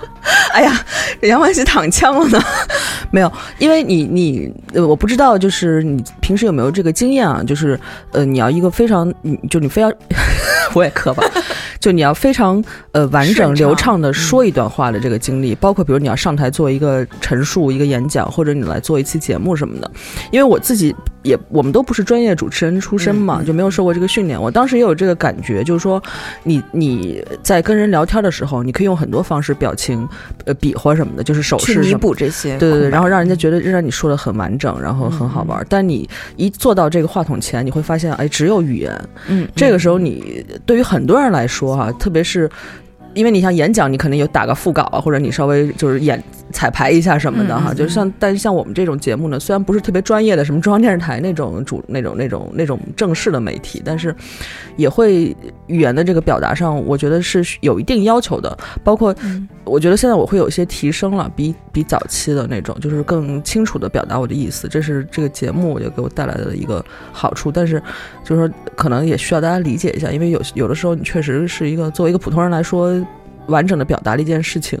[0.52, 0.84] 哎呀，
[1.20, 2.42] 这杨万喜躺枪了呢。
[3.10, 7.42] 没有，因为你你呃，我不知道，就是你平时有没有这个经验啊？
[7.46, 7.78] 就是
[8.12, 9.90] 呃，你要一个非常，你就你非要，
[10.74, 11.24] 我也磕吧，
[11.80, 19.90] 就你要非常呃完整流畅的说一段话的这个经历，包括比如你要上台做一个陈述、一个演讲，或者你来做一期节目什么的。
[20.30, 24.40] 因为我自己也，我们都不是专业主持人出身嘛，就没有受过这个训练。
[24.40, 26.02] 我当时也有这个感觉，就是说
[26.42, 30.08] 你你在跟人聊天的时候，你可以用很多方式、表情、
[30.44, 31.94] 呃比划什么的，就是手势弥。
[31.98, 35.66] 补这些对对对，然后让人家觉得让你说的很完整，然后很好玩。
[35.68, 38.96] 但你一坐到这个话筒前，你会发现，哎，只有语言。
[39.26, 42.48] 嗯，这个时候，你对于很多人来说哈、特别是
[43.14, 54.14] 因为你像演讲，你可能有打个副稿啊，或者你稍微就是演彩排一下什么的哈、就是像但是像我们这种节目呢，虽然不是特别专业的，什么中央电视台那种主那种那种那种正式的媒体，但是
[54.76, 58.56] 也会语言的这个表达上，我觉得是有一定要求的。
[58.84, 67.52] 包括嗯我觉得现在我会有一些提升了，比比早期的那种，就是更清楚的表达我的意思，这是这个节目也给我带来的一个好处。
[67.52, 67.82] 但是
[68.24, 72.98] 就是说，可能也需要大家理解一下，因为有有的时候你确实是一个作为一个普通人来说，
[73.48, 74.80] 完整的表达了一件事情。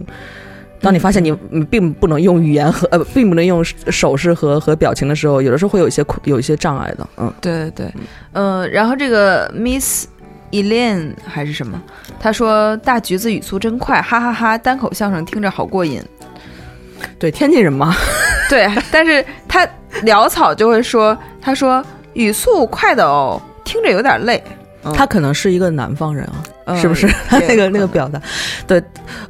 [0.80, 7.92] 当你发现你嗯并不能用语言和呃，并不能用手势和和表情的时候，有的时候会有一些困有一些障碍的，嗯，对对对，
[8.34, 10.06] 嗯、然后这个 Miss
[10.52, 11.82] Elaine 还是什么，
[12.20, 16.00] 他说大橘子语速真快，哈哈哈单口相声听着好过瘾。
[17.18, 17.92] 对，天津人嘛，
[18.48, 19.66] 对，但是他
[20.04, 24.40] 潦草就会说，他说语速快的哦，听着有点累。
[24.90, 27.06] 嗯他可能是一个南方人啊，嗯是不是？
[27.28, 28.20] 他 那个那个表达，
[28.66, 28.82] 对，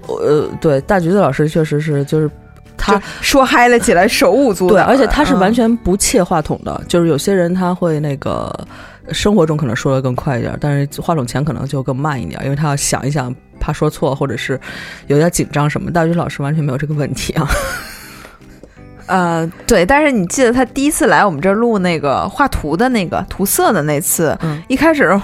[0.07, 2.31] 呃，对，大橘子老师确实是，就是
[2.77, 4.85] 他说嗨了起来，手舞足蹈对，的。
[4.85, 8.53] 而且他是完嗯全不切话筒的，就是有些人他会那个
[9.13, 14.59] 生活中可能说的更快一点，但是话筒前可能就更慢一点，因为他要想一想，怕说错或者是
[15.09, 15.91] 有点紧张什么。
[15.91, 17.49] 大橘老师完全没有这个问题啊，
[19.09, 25.21] 呃，对，但是你记得他第一次来我们这儿录那个画图的那个涂色的那次，嗯一开始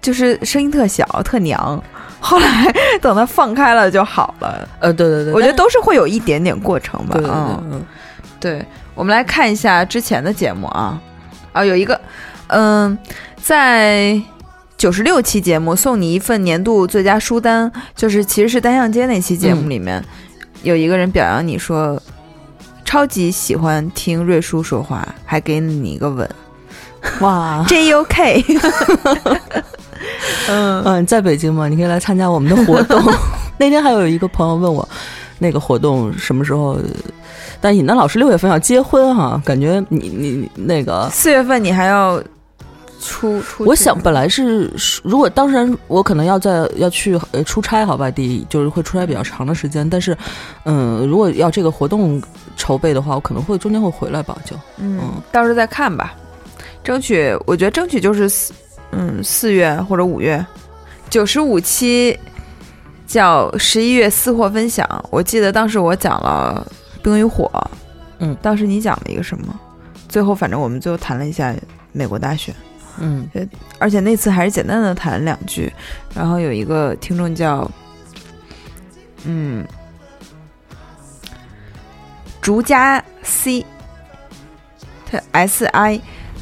[0.00, 1.82] 就是声音特小特娘，
[2.20, 4.68] 后来等他放开了就好了。
[4.78, 7.18] 呃，对对对，我觉得都是会有一点点过程吧。
[7.18, 7.82] 嗯
[8.38, 8.62] 对，
[8.94, 11.00] 我们来看一下之前的节目啊，
[11.54, 11.98] 啊，有一个，
[12.48, 12.98] 嗯，
[13.42, 14.20] 在
[14.76, 20.04] 九十六期节目送你一份年度最佳书单，就是其实是单向街那期节目里面，
[20.62, 21.98] 有一个人表扬你说
[22.94, 26.30] 超级喜欢听瑞叔说话，还给你一个吻
[27.18, 28.44] 哇，， J U K，
[30.48, 31.66] 嗯嗯，在北京吗？
[31.66, 33.02] 你可以来参加我们的活动。
[33.58, 34.88] 那天还有一个朋友问我，
[35.40, 36.78] 那个活动什么时候？
[37.60, 42.22] 但尹丹老师六月份要结婚哈，感觉你你你那个四月份你还要
[43.04, 49.88] 出出，我想本来是，如果当然我可能要在要去呃出差好外地，就是会出差比较长的时间。
[49.88, 50.16] 但是，
[50.64, 52.20] 嗯，如果要这个活动
[52.56, 56.14] 筹备的话，我可能会中间会回来吧，就嗯嗯，到时候再看吧。
[56.82, 58.52] 争取，我觉得争取就是四，
[58.92, 60.44] 嗯，四月或者五月，
[61.10, 62.18] 九十五期
[63.06, 64.88] 叫十一月私货分享。
[65.10, 66.66] 我记得当时我讲了
[67.02, 67.50] 《冰与火》，
[68.18, 69.60] 嗯当时你讲了一个什么？
[70.08, 71.52] 最后反正我们最后谈了一下
[71.90, 72.54] 美国大选，
[72.98, 73.28] 嗯
[73.78, 75.72] 而且那次还是简单的谈了两句。
[76.14, 77.70] 然后有一个听众叫，
[79.24, 79.66] 嗯，
[82.40, 83.64] 竹家 C，
[85.10, 86.00] 他 S I，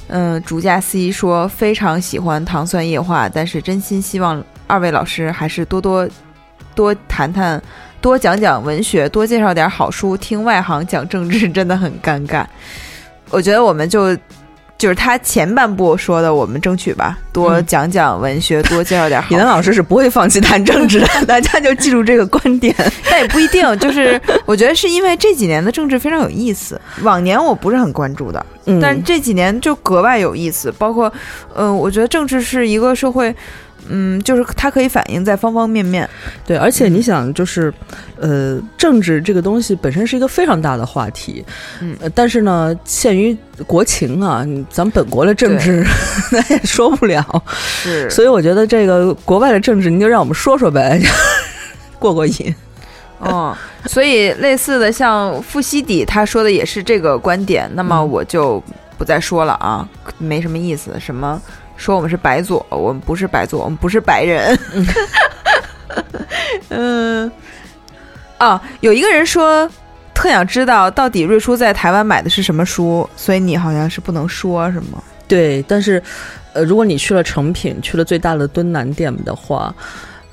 [0.09, 6.09] 嗯、竹家 C 说非常喜欢糖蒜液化，但是真心希望二位老师还是多多
[6.75, 7.63] 多谈谈。
[8.01, 10.17] 多讲讲文学，多介绍点好书。
[10.17, 12.45] 听外行讲政治真的很尴尬。
[13.31, 14.19] 我觉得我们就
[14.83, 22.75] 就是他前半部说的，我们争取吧，多嗯讲讲文学，多介绍点好李楠老师是不会放弃谈政治的， 大家就记住这个观点。
[23.09, 30.73] 但也不一定，就是 我觉得是因为这几年的政治非常有意思，往年我不是很关注的，嗯但这几年就格外有意思。
[30.77, 31.13] 包括，
[31.55, 33.33] 嗯、我觉得政治是一个社会，
[33.89, 36.09] 嗯，就是它可以反映在方方面面。
[36.47, 37.73] 对，而且你想，就是，
[38.19, 41.45] 呃，政治这个东西本身是一个非常大的话题，
[41.81, 45.85] 嗯呃，但是呢，限于国情啊，咱们本国的政治
[46.31, 47.25] 咱也说不了，
[47.57, 51.01] 是所以我觉得这个国外的政治，您就让我们说说呗，
[51.99, 52.55] 过过瘾。
[53.25, 53.55] 嗯，
[53.87, 58.61] 所以类似的，像富西底他说的也是这个观点，那么嗯我就
[58.99, 60.91] 不再说了啊，没什么意思。
[60.99, 61.41] 什么
[61.77, 64.59] 说我们是白左，我们不是白左，我们不是白人。
[66.71, 67.31] 嗯，
[68.39, 69.69] 哦，有一个人说
[70.15, 75.03] 特想知道到底瑞叔在台湾买的是什么书，所以你好像是不能说是吗？
[75.29, 76.03] 对，但是，
[76.53, 79.75] 呃，如果你去了成品，去了最大的敦南店的话，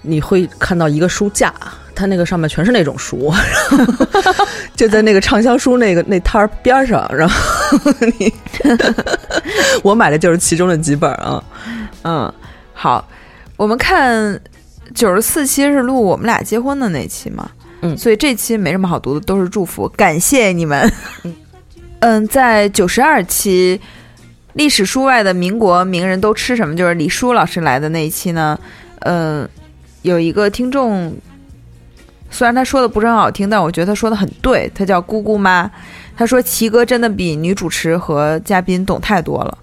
[0.01, 1.53] 你会看到一个书架，
[1.93, 3.33] 它那个上面全是那种书，
[3.71, 3.85] 然
[4.33, 8.33] 后就在那个畅销书那个那摊儿边儿上，然后你，
[9.83, 11.43] 我买的就是其中的几本啊。
[12.03, 12.33] 嗯，
[12.73, 13.05] 好，
[13.57, 14.39] 我们看
[14.95, 17.49] 九十四期是录我们俩结婚的那期嘛，
[17.81, 20.89] 嗯所以这期没什么好读的，都是祝福，感谢你们。
[21.99, 23.79] 嗯， 在九十二期
[24.53, 28.57] 历史书外的民国名人都吃什么，就是李叔老师来的那一期呢，
[29.01, 29.47] 嗯，
[30.01, 31.13] 有一个听众。
[32.31, 34.71] 虽然他说的不是很好听，但我觉得他说的很对。
[34.75, 35.67] 他叫姑姑妈，
[36.15, 39.57] 他说齐哥真的比女主持和嘉宾懂太多了。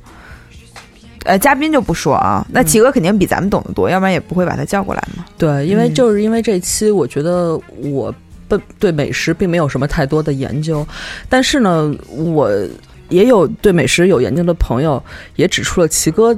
[1.27, 5.25] 呃，嘉宾就不说啊，那齐哥肯定比咱们懂得多，要不然也不会把他叫过来嘛。
[5.39, 8.13] 对，因为嗯就是因为这期，我觉得我
[8.49, 10.85] 不对美食并没有什么太多的研究，
[11.29, 12.51] 但是呢，我
[13.11, 15.01] 也有对美食有研究的朋友
[15.37, 16.37] 也指出了齐哥。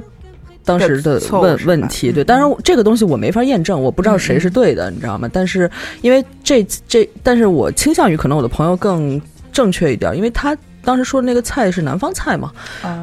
[0.69, 2.25] 当时的问问题，对，嗯。
[2.25, 5.27] 当然这个东西我没法验证，我不知道谁是对的，你知道吗？
[5.33, 5.69] 但是
[6.01, 9.19] 因为这这，但是我倾向于可能我的朋友更
[9.51, 12.51] 正确一点，因为他当时说的那个菜是南方菜嘛，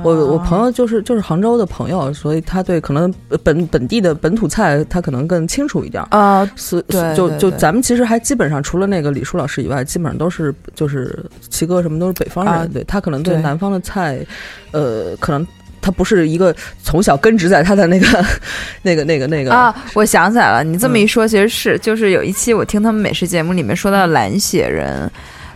[0.03, 3.13] 我我朋友就是就是杭州的朋友，所以他对可能
[3.45, 6.03] 本本地的本土菜他可能更清楚一点。
[6.11, 13.43] 啊，所对就就咱们其实还基本上除了那个李叔老师以外，基本上都是就是齐哥什么都是北方人，啊对他可能对对。
[13.43, 14.25] 南方的菜，
[14.71, 15.47] 呃，可能
[15.87, 18.25] 他不是一个从小根植在他的那个
[18.83, 25.09] 那个那个那个啊，我想起来了，你这么嗯一说，其实是就是有一期我听他们美食节目里面说到蓝血人，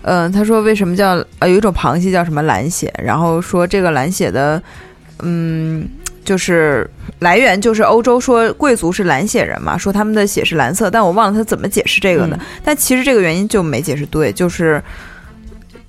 [0.03, 4.63] 嗯、他说为什么叫呃有一种螃蟹叫什么蓝血，然后说这个蓝血的，
[5.23, 5.89] 嗯。
[6.23, 6.89] 就是
[7.21, 12.37] 来源就是欧洲说贵族是蓝血人嘛，说他们的血是蓝色，但我忘了他怎么解释这个的。
[12.37, 14.81] 嗯但其实这个原因就没解释对，就是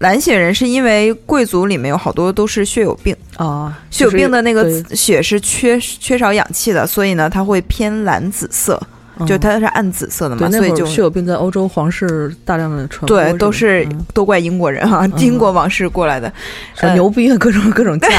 [0.01, 8.81] 蓝血人是因为贵族里面有好多都是血友病，啊，血友病的那个血是缺缺少氧气的，所以呢，它会偏蓝紫色，
[9.27, 14.05] 就嗯它是暗紫色的对嘛，所以就血友病在欧洲皇室大量的传播对，都是嗯。
[14.11, 15.13] 都怪英国人哈、嗯。
[15.19, 16.33] 英国王室过来的，
[16.73, 18.09] 说牛逼啊各种各种价，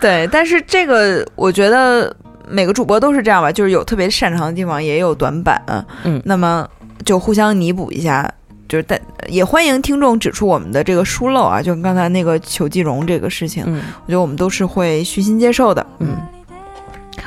[0.00, 0.28] 对。
[0.32, 2.12] 但是这个我觉得
[2.48, 5.62] 每个主播都是这样吧，就是有特别擅长的地方，也有短板，
[6.02, 6.20] 嗯。
[6.24, 6.68] 那么
[7.04, 8.28] 就互相弥补一下。
[8.68, 16.16] 就是但也欢迎听众指出我们的这个疏漏啊，就跟刚才那个裘继荣这个事情，嗯我觉得我们都是会虚心接受的，嗯。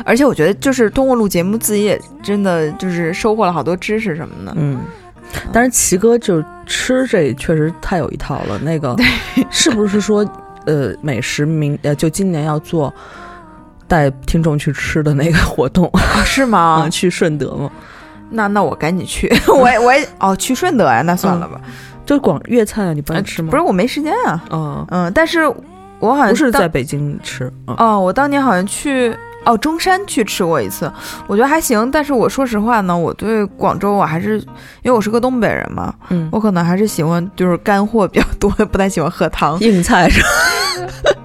[0.05, 4.53] 而且我觉得，就是通过录节目，自己也真的就是收获了好多知识什么的。
[4.57, 4.81] 嗯，
[5.51, 8.59] 但是齐哥就吃这确实太有一套了。
[8.59, 8.95] 那个
[9.49, 10.29] 是不是说
[10.65, 12.93] 呃美食明呃就今年要做
[13.87, 16.47] 带听众去吃的那个活动啊， 是啊？
[16.47, 16.89] 吗？
[16.91, 17.71] 去顺德吗？
[18.29, 21.59] 那那我赶紧去， 我也我也 哦，去顺德呀，那算了吧。
[22.05, 23.49] 就广粤菜啊，你不爱吃吗？
[23.51, 24.41] 不是，我没时间啊。
[24.49, 25.45] 嗯，嗯，但是
[25.99, 27.75] 我好像不是在北京吃啊。
[27.77, 29.13] 哦，我当年好像去
[29.45, 30.89] 哦中山去吃过一次，
[31.27, 31.91] 我觉得还行。
[31.91, 34.39] 但是我说实话呢，我对广州我还是
[34.83, 39.59] 因为我是个东北人嘛，嗯，我可能还是喜欢就是干货比较多，不太喜欢喝汤。
[39.59, 40.27] 硬菜是吧？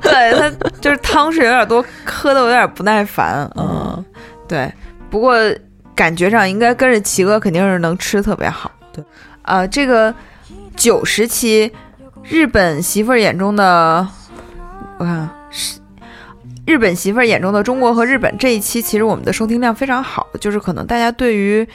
[0.01, 3.49] 对，它就是汤是有点多，喝的我有点不耐烦。
[3.57, 4.05] 嗯，
[4.49, 4.73] 对，
[5.09, 5.35] 不过
[5.95, 8.71] 感觉上应该跟着齐哥肯定是能吃特别好。
[8.93, 9.05] 对，
[9.43, 10.15] 呃，这个
[10.77, 11.71] 九十期
[12.23, 14.07] 日本媳妇儿眼中的，
[14.99, 15.79] 我看啊是
[16.67, 21.67] 日本媳妇儿眼中的中国和日本这一期，其实我们的收听量非常好，就是可能大家对于。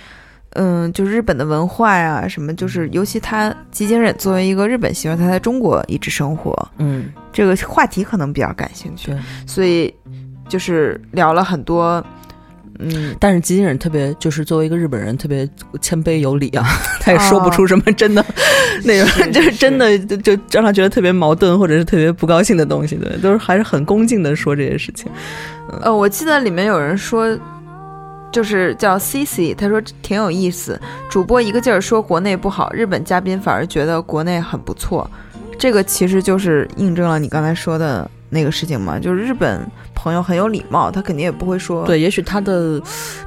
[0.51, 9.13] 嗯，就是日本的文化呀，什么，就是尤其他吉井忍作为一个日本媳妇儿，她在中国一直生活，嗯，这个话题可能比较感兴趣。
[9.45, 9.93] 所以
[10.47, 12.03] 就是聊了很多，
[12.79, 15.47] 嗯，但是吉井忍特别，就是作为一个日本人，特别
[15.81, 16.65] 谦卑有礼啊，
[17.01, 18.23] 他也说不出什么真的、
[18.83, 25.11] 那种， 就是真的就就让他觉得特别矛盾或者是特别不高兴的东西，对，都是还是很恭敬的说这些事情。
[25.81, 27.37] 呃，我记得里面有人说，
[28.31, 35.09] 就是叫 C C，他说挺有意思，主播一个劲儿说国内不好，日本嘉宾反而觉得国内很不错，
[35.57, 39.59] 这个其实就是印证了你刚才说的那个事情嘛，就是日本
[39.97, 42.79] 朋友很有礼貌，他肯定也不会说，对，也许他的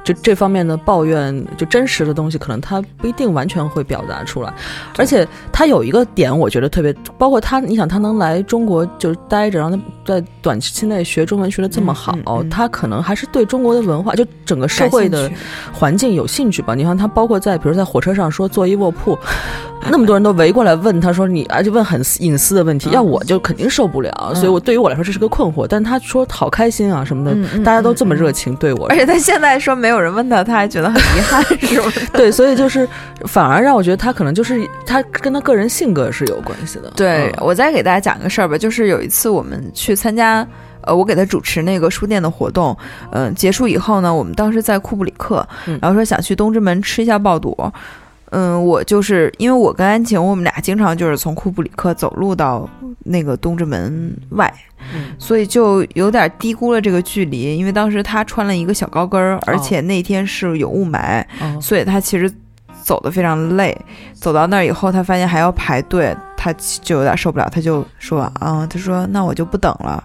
[0.05, 4.51] 就这方面的抱怨，就真实的东西，可能他不一定完全会表达出来。
[4.97, 15.29] 而且他有一个点，我觉得特别，包括他，你想他能来中国就是待着，然后他在短期内学中文学的这么好，嗯嗯嗯他可能还是对中国的文化，就整个社会的
[15.73, 16.73] 环境有兴趣吧。
[16.73, 19.17] 你看他，包括在比如在火车上说坐一卧铺，
[19.91, 24.31] 那么多人都围过来问他说你，而且问很隐私的问题，嗯要我就肯定受不了。
[24.35, 31.91] 所以我对于我来说这是个困惑，但他说好开心啊什么的，大家都这么热情对我，而且他现在说没有人问他，他还觉得很遗憾， 是吗？
[32.13, 32.87] 对，所以就是
[33.25, 36.91] 反而让我觉得他可能就是他跟他个人性格是有关系的。
[36.95, 40.47] 对，嗯我再给大家讲个事儿吧，就是有一次我们去参加，
[40.81, 42.77] 呃，我给他主持那个书店的活动，
[43.11, 47.57] 嗯、结束以后呢，我们当时在库布里克，嗯然后说想去东直门吃一下爆肚。
[48.31, 52.67] 嗯，我就是因为我跟安晴，我们俩经常就是从库布里克走路到
[53.03, 54.53] 那个东直门外，
[54.93, 57.57] 嗯所以就有点低估了这个距离。
[57.57, 62.31] 因为当时他穿了一个小高跟儿，而且那天是有雾霾，哦所以他其实
[62.81, 63.77] 走的非常累。
[64.13, 70.03] 走到那儿以后，他发现还要排队，他就有点受不了，他就说：“啊，他说那我就不等了。”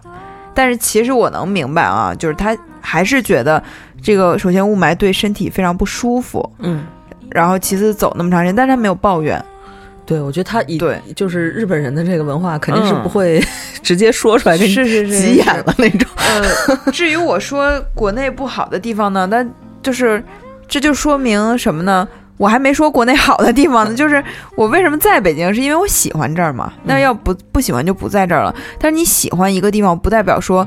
[0.52, 3.62] 但是其实我能明白啊，就是他还是觉得
[4.02, 6.82] 这个首先雾霾对身体非常不舒服，嗯，
[7.30, 9.42] 然后其次走那么长时间，但是他没有抱怨。
[10.04, 13.42] 对，我觉得他以对就是日本人的这个文化肯定是嗯不会
[13.82, 16.08] 直接说出来，给你是是是急眼了那种。
[16.16, 19.44] 呃，至于我说国内不好的地方呢，那
[19.82, 20.22] 就是
[20.68, 22.06] 这就说明什么呢？
[22.36, 24.22] 我还没说国内好的地方呢， 就是
[24.56, 26.72] 我为什么在北京，是因为我喜欢这儿嘛。
[26.84, 28.54] 那要不不喜欢就不在这儿了。
[28.78, 30.64] 但是你喜欢一个地方，不代表说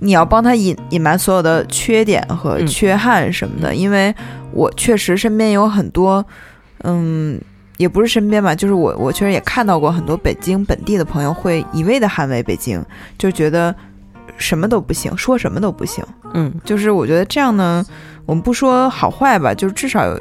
[0.00, 4.14] 你要帮他隐隐瞒所有的缺点和嗯缺憾什么的，因为
[4.52, 6.24] 我确实身边有很多，
[6.84, 7.40] 嗯。
[7.76, 12.84] 也不是身边吧，就是我，我确实也看到过很多北京本地的朋友会一味的捍卫北京，
[13.16, 13.74] 就觉得
[14.36, 16.04] 什么都不行，说什么都不行。
[16.34, 17.82] 嗯，就是我觉得这样呢，
[18.26, 20.20] 我们不说好坏吧，就是至少有，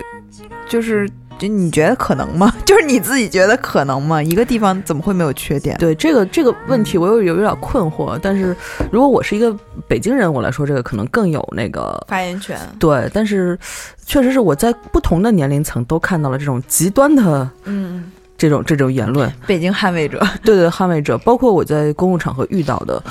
[0.70, 1.06] 就是
[1.40, 2.54] 就你觉得可能吗？
[2.66, 4.22] 就是你自己觉得可能吗？
[4.22, 5.76] 一个地方怎么会没有缺点？
[5.80, 8.20] 对这个这个问题，我有有有点困惑。
[8.22, 8.56] 但是
[8.92, 9.56] 如果我是一个
[9.88, 13.58] 北京人，我来说这个可能更有那个发言权，对，但是
[14.06, 19.32] 确实是我在不同的年龄层都看到了这种极端的嗯，这种这种言论。
[19.48, 23.02] 北京捍卫者，对对，捍卫者，包括我在公共场合遇到的，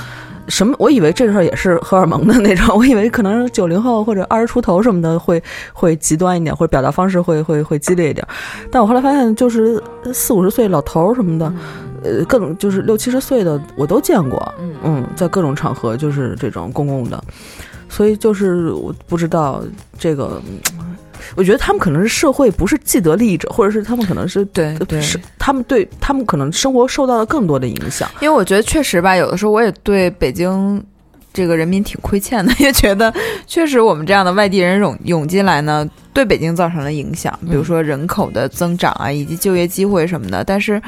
[0.49, 5.43] 什么，我以为这事儿也是荷尔蒙的那种， 我以为可能九零后或者二十出头什么的会
[5.73, 8.27] 会极端一点，或者表达方式会会会激烈一点，
[8.71, 9.83] 但我后来发现，就是
[10.13, 11.53] 四五十岁老头儿什么的，
[12.03, 17.23] 呃，各种就是六七十岁的我都见过，嗯嗯，在各种场合就是这种公共的，
[17.89, 19.63] 所以就是我不知道
[19.99, 20.41] 这个。
[21.19, 28.09] 嗯我觉得他们可能是社会不是既得利益者，或者是他们可能是对对是他们对他们可能生活受到了更多的影响。
[28.21, 30.83] 因为我觉得确实吧，有的时候我也对北京
[31.33, 33.13] 这个人民挺亏欠的，也觉得
[33.47, 40.43] 确实我们这样的外地人涌涌进来呢，对北京造成了影响，比如说人口的增长啊，以及就业机会什么的。
[40.43, 40.81] 但是，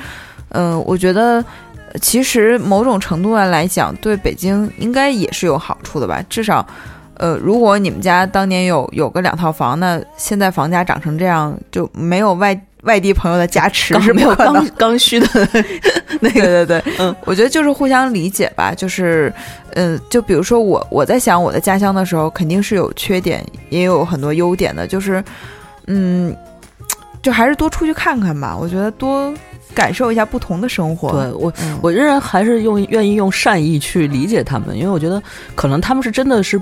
[0.49, 1.45] 嗯、我觉得
[1.93, 6.67] 呃其实某种程度上来讲，对北京应该也是有好处的吧，至少。
[7.17, 15.27] 呃，如果你们家当年有有个两套房，那现在房价涨成这样，就没有外外地朋友的加持是没有刚刚需的
[16.19, 19.31] 那个，对对对，嗯，我觉得就是互相理解吧，就是，
[19.75, 25.23] 嗯、就比如说我我在想我的家乡的时候，肯定是有缺点，也有很多优点的，就是，
[25.89, 26.35] 嗯，
[27.21, 29.31] 就还是多出去看看吧，我觉得多
[29.75, 31.11] 感受一下不同的生活。
[31.13, 35.23] 对我嗯我仍然还是用愿意用善意去理解他们，因为我觉得
[35.55, 36.59] 可能他们是真的是。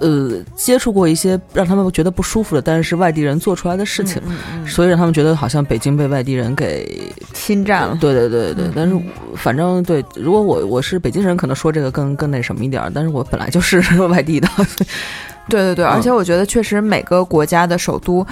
[0.00, 7.96] 呃，接触过一些让他们觉得不舒服的，但是是外地人做出来的事情，嗯嗯所以让他们觉得好像北京被外地人给侵占了。
[8.00, 8.72] 对对对对，嗯。
[8.74, 8.96] 但是
[9.36, 14.48] 反正对，如果我我是北京人，可能说这个更更那什么一点儿，但是我本来就是 外地的，
[15.48, 15.88] 对对对，嗯。
[15.88, 18.26] 而且我觉得确实每个国家的首都，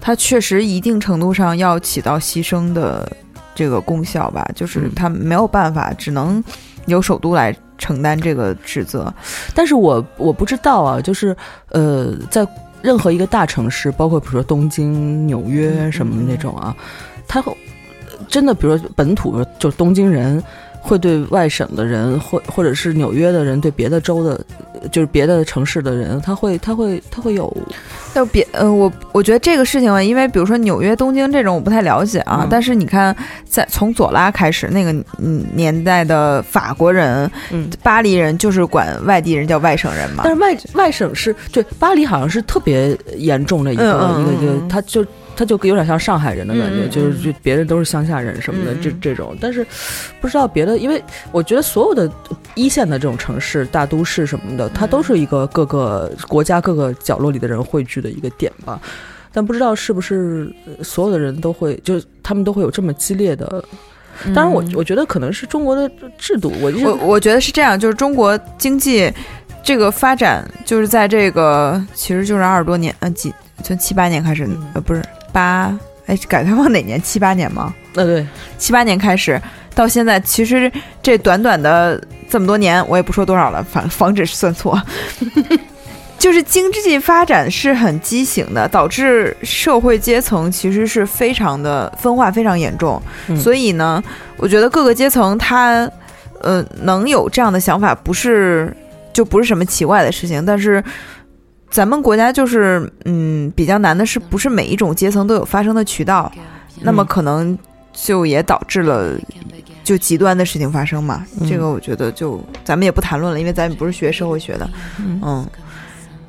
[0.00, 3.10] 它确实一定程度上要起到牺牲的
[3.54, 4.92] 这个功效吧，就是嗯。
[4.94, 6.42] 它没有办法，只能
[6.86, 9.12] 由首都来承担这个职责。
[9.56, 11.36] 但是我我不知道啊，就是
[11.70, 12.46] 呃，在
[12.80, 16.76] 任何一个大城市，包括比如说东京、纽约什么那种啊，
[17.26, 17.52] 它会
[18.28, 20.40] 真的，比如说本土就东京人，
[20.80, 24.40] 会对外省的人，或或者是纽约的人，对别的州的，
[24.90, 27.54] 就是别的城市的人，他会他会他会有
[28.14, 33.14] 要别呃，我我觉得这个事情吧，因为比如说纽约、东京这种我不太了解啊，嗯但是你看，
[33.44, 37.68] 在从左拉开始那个嗯年代的法国人、嗯。
[37.82, 40.22] 巴黎人，就是管外地人叫外省人嘛。
[40.24, 45.04] 但是外外省是对巴黎好像是特别严重的一个、一个一个嗯，他就
[45.40, 49.66] 他就有点像上海人的感觉，就是就别人都是乡下人什么的、这这种，但是
[50.20, 52.12] 不知道别的，因为我觉得所有的
[52.54, 58.78] 一线的这种城市、大都市什么的，它都是一个各个国家各个角落里的人汇聚的一个点吧。
[59.32, 63.64] 但不知道是不是呃所有的人都会，就是他们都会有这么激烈的。
[64.34, 69.10] 当然我，我觉得可能是中国的制度，我我我觉得是这样，就是中国经济
[69.62, 73.32] 这个发展，就是在这个其实就是二十多年，呃几
[73.62, 74.70] 从七八年开始，嗯。
[74.74, 75.02] 呃不是
[75.32, 75.76] 八，
[76.06, 77.00] 哎改革开放哪年？
[77.02, 77.74] 七八年吗？
[77.94, 78.26] 呃对，
[78.58, 79.40] 七八年开始
[79.74, 80.70] 到现在，其实
[81.02, 84.80] 这短短的这么多年，我也不说多少了，防防止算错。
[86.18, 93.02] 就是经济发展是很畸形的，导致社会阶层其实是非常的分化非常严重。
[93.28, 94.02] 嗯所以呢，
[94.36, 95.90] 我觉得各个阶层他
[96.42, 98.70] 呃能有这样的想法，不是
[99.14, 100.44] 就不是什么奇怪的事情。
[100.44, 100.84] 但是
[101.70, 106.30] 咱们国家就是嗯比较难的是，不是每一种阶层都有发声的渠道，
[106.80, 107.56] 那么可能
[107.92, 109.16] 就也导致了。
[109.82, 111.48] 就极端的事情发生嘛，嗯。
[111.48, 115.20] 这个我觉得就咱们也不谈论了，因为咱们不是学社会学的，嗯。
[115.24, 115.50] 嗯，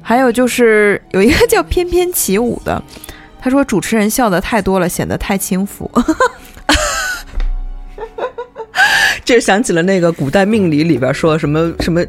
[0.01, 2.81] 还有就是有一个叫翩翩起舞的，
[3.39, 5.91] 他说主持人笑的太多了，显得太轻浮。
[9.31, 12.03] 这想起了那个古代命理里边说什么什么，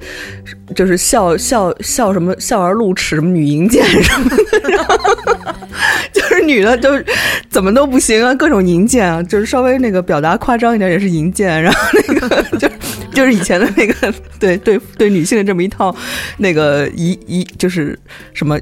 [0.74, 5.54] 就是笑笑笑什么笑而露齿，什么女淫贱什么的，
[6.12, 6.90] 就是女的就
[7.48, 12.68] 怎么都不行啊，各种淫贱啊，就是稍微那个表达夸张一点也是淫贱，然后那个就
[13.14, 15.94] 就是以前的那个对对对女性的这么一套
[16.38, 17.96] 那个仪仪就是
[18.34, 18.58] 什么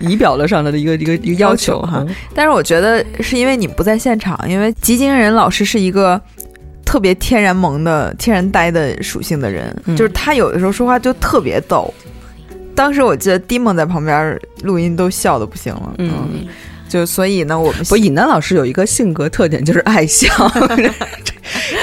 [0.00, 6.20] 仪表的上的一个一个一个要求哈，但是我觉得是因为你不在现场，因为吉京人老师是一个
[6.84, 11.92] 特别天然萌的、天然呆的属性的人，嗯就是他有的时候说话就特别逗。
[12.74, 16.46] 当时我记得 Dimon 在旁边录音都笑的不行了，嗯。
[16.86, 20.28] 就所以呢，我们不，尹楠老师有一个性格特点，就是爱笑，
[20.76, 20.92] 这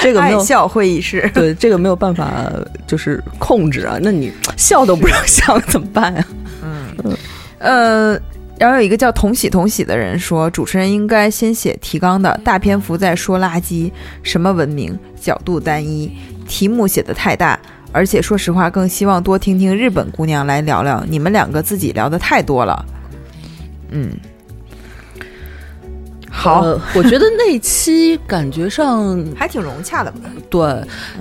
[0.00, 1.30] 这个爱笑会议室。
[1.34, 2.50] 对这个没有办法
[2.86, 3.98] 就是控制啊。
[4.00, 6.26] 那你笑都不让笑怎么办呀、
[6.62, 7.16] 嗯
[7.58, 8.18] 呃，
[8.62, 13.90] 然后有一个叫同喜同喜的人说，主持人应该先写提纲的，大篇幅在说垃圾，
[14.22, 16.12] 什么文明，角度单一，
[16.46, 17.58] 题目写的太大。
[17.90, 22.86] 而且说实话，更希望多听听日本姑娘来聊聊，你们两个自己聊的太多了。
[23.90, 24.12] 嗯，
[26.34, 30.18] 好，呃我觉得那一期感觉上 还挺融洽的吧？
[30.48, 30.60] 对，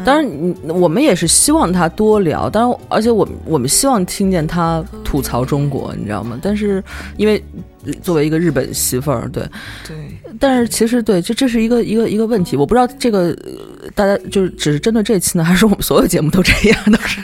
[0.05, 6.39] 当然嗯我们也是希望他多聊，当然而且我们我们希望听见他吐槽中国，你知道吗？
[6.41, 6.81] 但是
[7.17, 7.43] 因为
[7.85, 9.43] 呃作为一个日本媳妇儿，对，
[9.85, 9.95] 对，
[10.39, 17.19] 但是其实对，这这是一个一个一个问题，我不知道这个呃大家就是只是针对这期呢，还是我们所有节目都这样都是。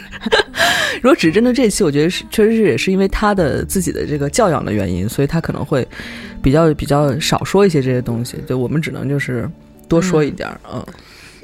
[0.98, 5.88] 如果只针对这期，我觉得是确实是也是因为他的自己的这个教养的原因，所以他可能会
[6.42, 9.50] 比较比较少说一些这些东西，就我们只能就是
[9.88, 10.86] 多说一点儿，嗯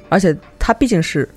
[0.09, 1.27] 而且他毕竟是。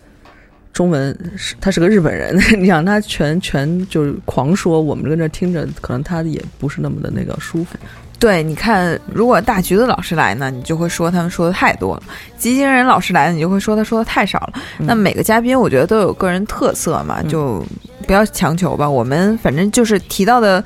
[0.73, 7.79] 中文是他是个日本人， 你想他全全就是狂说，我们跟这听着，可能他也不是那么的那个舒服。
[8.19, 12.03] 对，你看，如果大橘子老师来呢，你就会说他们说的太多了；
[12.39, 14.55] 吉星人老师来呢，你就会说他说的太少了。
[14.79, 17.65] 嗯那每个嘉宾，我觉得都有个人特色嘛，嗯就
[18.07, 18.89] 不要强求吧。
[18.89, 20.65] 我们反正就是提到的，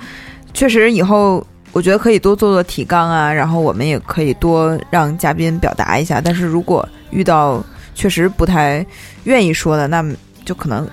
[0.55, 6.21] 确实以后我觉得可以多做做提纲啊，然后我们也可以多让嘉宾表达一下。
[6.21, 7.61] 但是如果遇到
[7.97, 8.85] 确实不太
[9.25, 10.89] 愿意说的，那么就可能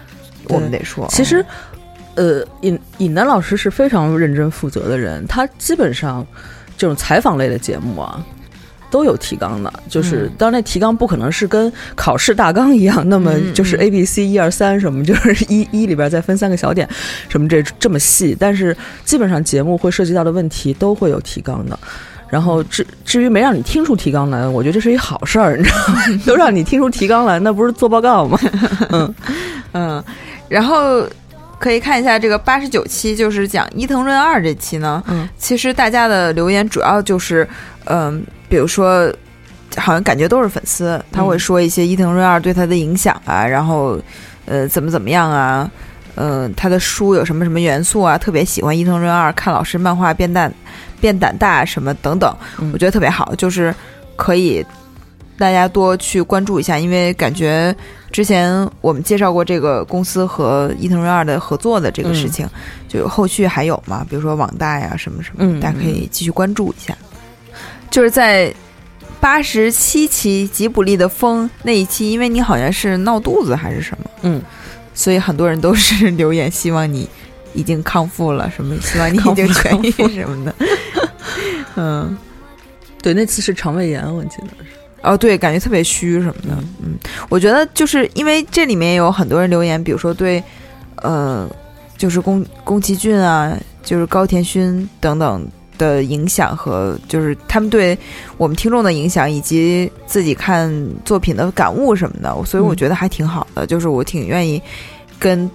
[0.49, 1.05] 我们得说。
[1.09, 1.45] 其实，
[2.17, 6.27] 呃，尹尹楠老师是非常认真负责的人，他基本上
[6.77, 8.21] 这种采访类的节目啊。
[8.89, 16.87] 都有提纲的，就是嗯当然那提纲不可能是跟考试大纲一样，那么嗯就是嗯 A B C 一二三什么，就是一一里边再分三个小点，
[17.27, 21.77] 什么这这么细，但是基本上节目会涉及到的问题都会有提纲的。
[22.29, 26.01] 然后至至于没让你听出提纲来，我觉得这是一好事儿，你知道吗？
[26.25, 28.39] 都让你听出提纲来，那不是做报告吗？
[28.91, 29.15] 嗯，
[29.73, 30.03] 嗯，
[30.47, 31.05] 然后
[31.59, 35.03] 可以看一下这个八十九期，就是讲伊藤润二这期呢。
[35.07, 37.47] 嗯，其实大家的留言主要就是，
[37.85, 39.11] 嗯、比如说，
[39.75, 43.99] 好像感觉都是粉丝，他会说一些伊藤润二对他的影响啊，然后
[44.45, 45.69] 呃怎么怎么样啊。
[46.19, 48.17] 嗯、他的书有什么什么元素啊？
[48.17, 50.51] 特别喜欢伊藤润二，看老师漫画变胆
[50.99, 53.73] 变胆大什么等等，嗯我觉得特别好，就是
[54.15, 54.65] 可以
[55.37, 57.75] 大家多去关注一下，因为感觉
[58.11, 62.47] 之前我们介绍过这个公司和伊藤润二的合作的这个事情，
[62.87, 66.97] 就后续还有嘛，比如说网贷呀什么什么，嗯大家可以继续关注一下。
[67.89, 68.53] 就是在
[69.19, 74.41] 八十七期吉卜力的风那一期，因为你好像是闹肚子还是什么，嗯，
[74.93, 77.07] 所以很多人都是留言希望你
[77.53, 80.55] 已经康复了，什么希望你已经痊愈什么的。
[81.75, 82.17] 嗯，
[83.01, 84.76] 对，那次是肠胃炎，我记得是。
[85.01, 86.57] 哦，对，感觉特别虚什么的。
[86.81, 86.97] 嗯，
[87.29, 90.43] 我觉得就是因为这里面有很多人留言，比如说对，
[90.97, 91.49] 呃，
[91.97, 97.97] 就是宫宫崎骏啊，就是高田勋等等的影响和就是他们对
[98.37, 100.71] 我们听众的影响，以及自己看
[101.05, 103.65] 作品的感悟什么的，所以我嗯觉得还挺好的。
[103.65, 104.61] 就是我挺愿意
[105.19, 105.49] 跟。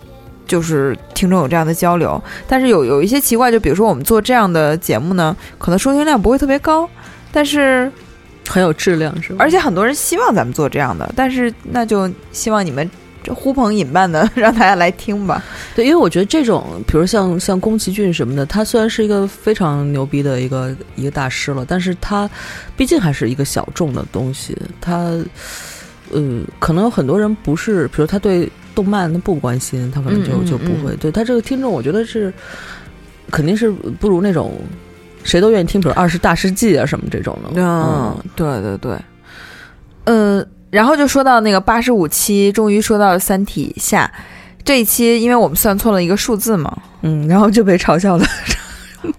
[0.44, 6.86] 就是听众有这样的交流，但是有有一些奇怪，就比如说我们做这样的节目呢，可能收听量不会特别高，
[7.30, 7.90] 但是
[8.48, 9.36] 很有质量，是吧？
[9.38, 12.88] 而且很多人希望咱们做这样的，但是那就希望你们
[13.22, 15.42] 这呼朋引伴的让大家来听吧。
[15.76, 22.28] 对，因为我觉得这种，比如像像宫崎骏什么的，他虽然是一个非常牛逼的一个一个大师了，但是他
[22.76, 24.56] 毕竟还是一个小众的东西。
[24.80, 25.12] 他
[26.10, 30.92] 呃，可能有很多人不是，比如他对动漫他不关心，他可能就嗯嗯就不会。
[30.92, 32.32] 嗯对他这个听众，我觉得是
[33.30, 34.60] 肯定是不如那种
[35.24, 37.50] 谁都愿意听，比如《二十大世纪》啊什么这种的。
[37.60, 38.96] 嗯，对对对，
[40.04, 44.10] 呃，然后就说到那个八十五期，终于说到《三体》下
[44.64, 48.24] 这一期，因为我们算错了一个数字嘛，嗯，然后就被嘲笑了。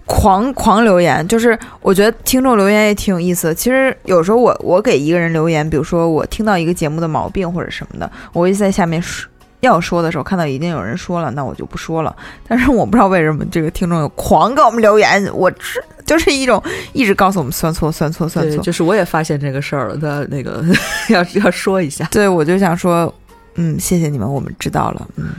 [0.06, 3.54] 狂狂留言，就是我觉得听众留言也挺有意思的。
[3.54, 9.28] 其实有时候我我给一个人留言，比如说我听到一个节目的毛病或者什么的，我会在下面说
[9.60, 12.16] 要说的时候，看到一定有人说了，那我就不说了。
[12.48, 18.62] 但是我不知道为什么这个听众有狂给我们留言，我是就是一种一直告诉我们算错算错算，错。
[18.62, 20.64] 就是我也发现这个事儿了，他那个
[21.08, 22.06] 要要说一下。
[22.10, 23.12] 对，我就想说，
[23.54, 25.30] 嗯，谢谢你们，我们知道了，嗯，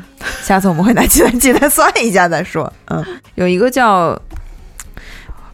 [0.41, 3.03] 下次我们会拿计算器再算一下再说，嗯，
[3.35, 4.19] 有一个叫，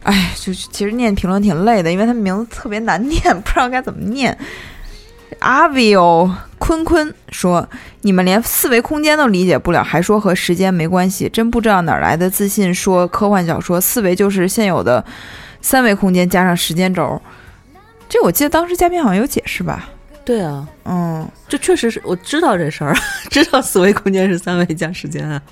[0.02, 4.36] 哎，就是其实念评论挺累的，因为他名字特别难念，不知道该怎么念。
[5.38, 5.94] 阿 v i
[6.62, 7.68] 坤坤说
[8.02, 12.72] ：“你们连四维空间都理解不了，还说和时间没关系，真不知道哪儿来的自信。
[12.72, 15.04] 说科幻小说四维就是现有的
[15.60, 17.20] 三维空间加上时间轴。
[18.08, 19.88] 这我记得当时嘉宾好像有解释吧？
[20.24, 22.94] 对啊，嗯，这确实是我知道这事儿，
[23.28, 25.42] 知道四维空间是三维加时间啊。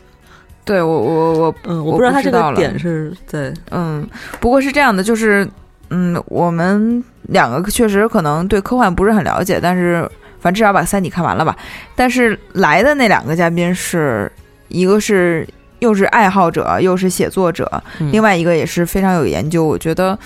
[0.64, 4.08] 对我我我嗯，我我不知道他这不知道了个点是在嗯，
[4.38, 5.44] 不过是这样的，就是
[5.88, 10.08] 嗯，我们两个确实可能对科幻不是很了解，但是
[10.40, 11.56] 反正至少把《三体》看完了吧。
[11.94, 14.30] 但是来的那两个嘉宾是
[14.68, 15.46] 一个是
[15.78, 17.70] 又是爱好者，又是写作者，
[18.00, 19.64] 嗯另外一个也是非常有研究。
[19.64, 20.18] 我觉得，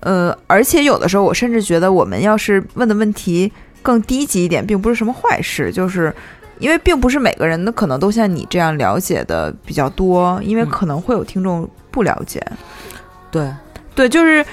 [0.00, 3.50] 呃，而且有的时候我甚至觉得，我们要是问的问题
[3.82, 6.14] 更低级一点，并不是什么坏事，就是。
[6.60, 12.40] 因为并不是每个人的可能都像你这样了解的比较多，因为嗯可能会有听众不了解。
[13.28, 13.52] 对，
[13.92, 14.46] 对，就是，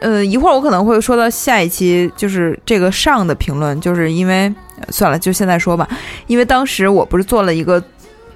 [0.00, 5.88] 呃，一会儿我可能会说到下一期，就是这个上的评论，就是因为呃算了，就现在说吧，
[6.26, 7.82] 因为当时我不是做了一个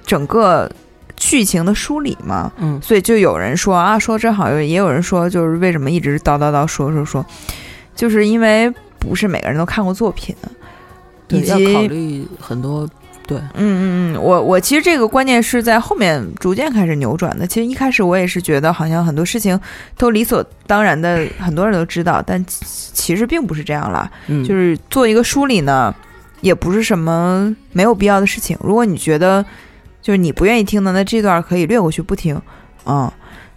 [0.05, 0.69] 整个
[1.15, 2.81] 剧情的梳理嘛，嗯。
[2.81, 7.25] 所以就有人说啊，说真好，也有人说就是为什么一直叨叨叨说说说，
[7.95, 10.35] 就是因为不是每个人都看过作品，
[11.29, 12.89] 以对，要及考虑很多，
[13.25, 17.47] 对，嗯嗯嗯，我我其实这个观念是在后面逐渐开始扭转的。
[17.47, 19.59] 其实一开始我也是觉得好像很多事情
[19.97, 24.11] 都理所当然的，很多人都知道，但其其实并不是这样啦。
[24.27, 25.93] 嗯，就是做一个梳理呢，
[26.41, 28.57] 也不是什么没有必要的事情。
[28.61, 29.43] 如果你觉得
[30.01, 32.39] 就是你不愿意听的，那这段可以略过去不听，
[32.85, 33.09] 嗯，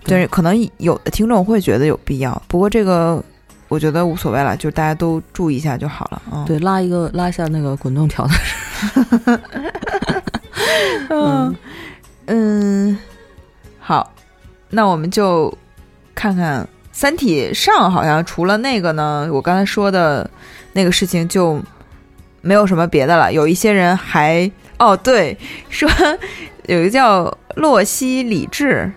[0.04, 3.22] 对就是可能有的听众会觉得有必要，不过这个
[3.68, 6.22] 我觉得无所谓了，就大家都注意一下就好了。
[6.32, 9.40] 嗯，对，拉一个拉一下那个滚动条的事，
[11.10, 11.56] 嗯
[12.26, 12.98] 嗯，
[13.80, 14.12] 好，
[14.70, 15.52] 那我们就
[16.14, 16.62] 看看
[16.92, 20.30] 《三体》上，好像除了那个呢，我刚才说的
[20.72, 21.60] 那个事情就
[22.42, 23.32] 没有什么别的了。
[23.32, 25.36] 有一些人还哦，对，
[25.68, 25.90] 说
[26.66, 28.92] 有一个叫洛西李智。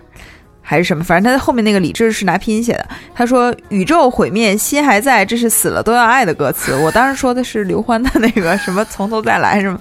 [0.70, 2.88] 还是什么，反正他后面那个李智是拿拼音写的。
[3.12, 9.80] 他说：“宇宙毁灭，心还在，这是死了都要爱的歌词。”我当时说的是刘欢的那个什么从头再来什么。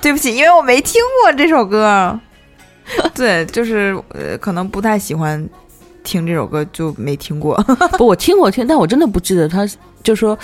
[0.00, 2.16] 对不起，因为我没听过这首歌。
[3.12, 5.44] 对，就是呃，可能不太喜欢
[6.04, 7.60] 听这首歌，就没听过。
[7.98, 9.68] 不，我听过听，但我真的不记得他
[10.04, 10.38] 就说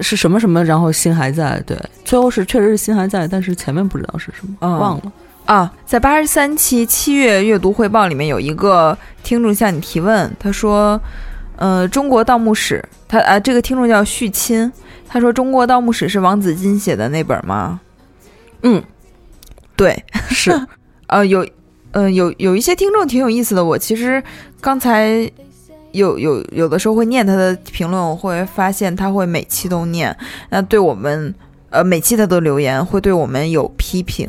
[0.00, 5.12] 是什么什么，然后心还在，对，最后是确实是心还在，但是前面不知道是什么，嗯忘了。
[5.46, 11.00] 啊，在八十三期七月阅读汇报里面有一个听众向你提问，他说
[11.54, 14.70] ：“呃，中国盗墓史，他啊，这个听众叫续亲，
[15.06, 17.80] 他说中国盗墓史是王子金写的那本吗？
[18.62, 18.82] 嗯，
[19.76, 20.52] 对，是，
[21.06, 21.46] 呃，有，
[21.92, 23.64] 呃，有有一些听众挺有意思的。
[23.64, 24.20] 我其实
[24.60, 25.30] 刚才
[25.92, 30.14] 有有有的时候会念他的评论，我会发现他会每期都念，
[30.50, 31.32] 那对我们，
[31.70, 34.28] 呃，每期他都留言，会对我们有批评。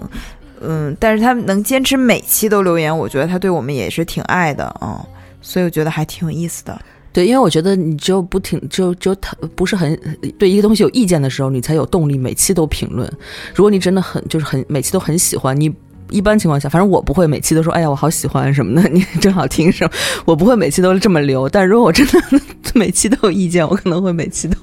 [0.61, 5.05] 嗯，但是他能坚持每期都留言，我觉得他对我们也是挺爱的啊、嗯，
[5.41, 6.79] 所以我觉得还挺有意思的。
[7.13, 9.97] 对，因为我觉得你只有不停，只有只有他不是很
[10.37, 13.11] 对一个东西有意见的时候，你才有动力每期都评论。
[13.55, 15.73] 如果你真的很就是很每期都很喜欢，你
[16.11, 19.91] 一般情况下，反正我不会每期都说哎呀我好喜欢什么的，你真好听什么，
[20.25, 21.49] 我不会每期都这么留。
[21.49, 22.21] 但如果我真的
[22.75, 24.55] 每期都有意见，我可能会每期都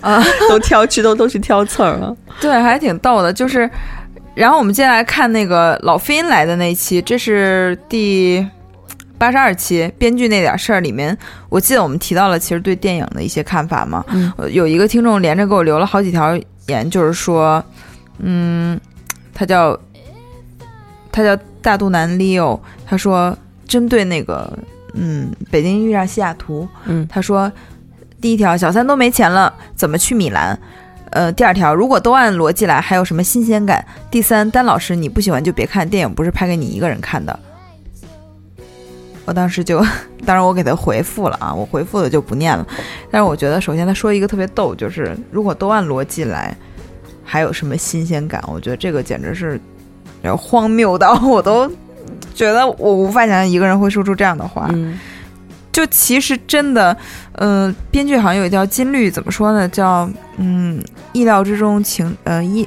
[0.00, 2.16] 啊都挑去都都去挑刺儿啊。
[2.40, 3.30] 对，还挺逗的。
[3.30, 3.70] 就是，
[4.34, 8.44] 然后我们接下来看那个老飞音来的那一期，这是第
[9.16, 11.16] 八十二期编剧那点事儿里面，
[11.48, 14.04] 我记得我们提到了其实对电影的一些看法嘛。
[14.08, 17.64] 嗯呃有一个听众连着给我留了好几条言，就是说，
[18.18, 18.78] 嗯，
[19.32, 19.78] 他叫
[21.12, 23.36] 他叫大肚腩 Leo，他说
[23.68, 24.52] 针对那个
[24.94, 27.50] 嗯北京遇上西雅图，嗯他说
[28.20, 30.58] 第一条小三都没钱了，怎么去米兰？
[31.10, 33.84] 呃，第二条，如果都按逻辑来，还有什么新鲜感？
[34.10, 37.38] 第三，丹老师，你不喜欢就别看电影，不是拍给你一个人看的。
[39.24, 39.78] 我当时就，
[40.26, 42.66] 当然我给他回复了啊，我回复的就不念了。
[43.10, 46.54] 但是我觉得，首先他说一个特别逗，就是如果都按逻辑来，
[47.24, 48.42] 还有什么新鲜感？
[48.46, 49.60] 我觉得这个简直是
[50.36, 51.70] 荒谬到我都
[52.34, 54.68] 觉得我无法想象一个人会说出这样的话。
[55.74, 56.96] 就其实真的，
[57.32, 59.68] 呃，编剧好像有一条金律，怎么说呢？
[59.68, 60.80] 叫嗯，
[61.12, 62.66] 意料之中情，呃意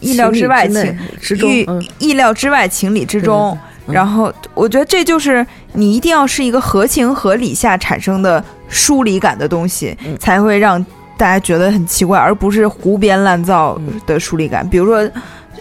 [0.00, 3.56] 意料之外情，预之中嗯意料之外情理之中。
[3.86, 10.84] 嗯然后我觉得这就是你一定要是一个合情合理下产生的疏离感的东西，嗯才会让
[11.16, 14.68] 大家觉得很奇怪，而不是胡编乱造嗯的疏离感。
[14.68, 15.08] 比如说，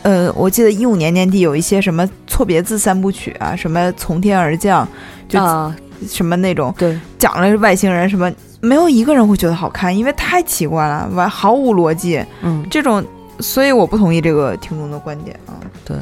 [0.03, 4.87] 呃，我记得一五年年底有一些什么错别字三部曲啊，什么从天而降，
[5.29, 5.75] 就啊
[6.07, 12.23] 什么那种对讲了外星人什么，没有一个人会觉得好看，因为太奇怪了，完毫无逻辑。
[12.41, 13.03] 嗯这种，
[13.39, 15.53] 所以我不同意这个听众的观点啊。
[15.85, 15.95] 对，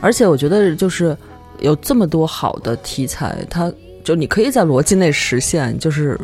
[0.00, 1.16] 而且我觉得就是
[1.60, 3.72] 有这么多好的题材，它
[4.04, 6.20] 就你可以在逻辑内实现，就是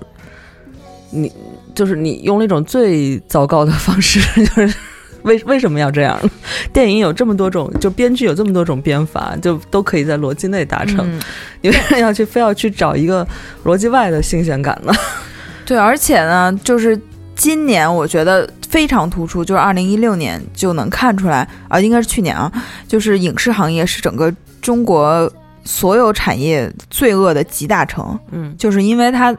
[1.11, 1.32] 你
[1.74, 4.76] 就是你用那种最糟糕的方式， 就是
[5.25, 6.31] 为为什么要这样呢？
[6.72, 10.99] 电影有这么多种，就编剧有这么多种编法，就都可以在逻辑内达成。
[11.01, 11.20] 嗯
[11.61, 13.27] 你为什么要去非要去找一个
[13.64, 14.93] 逻辑外的新鲜感呢？
[15.66, 16.99] 对，而且呢，就是
[17.35, 22.53] 今年我觉得非常突出，就是二零一六年就能看出来啊，应该是去年啊，
[22.87, 25.31] 就是影视行业是整个中国
[25.64, 29.35] 所有产业罪恶的集大成，嗯就是因为它。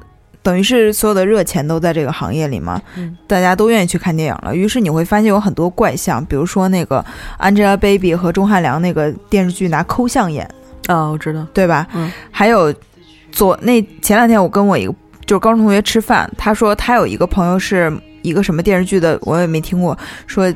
[0.46, 4.56] 等于是所有的热钱都在这个行业里嘛，嗯大家都愿意去看电影了。
[4.56, 7.04] 于是你会发现有很多怪象，比如说那个
[7.40, 10.48] Angelababy 和钟汉良那个电视剧拿抠像演，
[10.86, 11.88] 啊，我知道，对吧？
[11.96, 12.72] 嗯，还有
[13.32, 14.94] 昨那前两天我跟我一个
[15.26, 17.92] 就是高中同学吃饭，他说他有一个朋友是
[18.22, 20.54] 一个什么电视剧的，我也没听过，说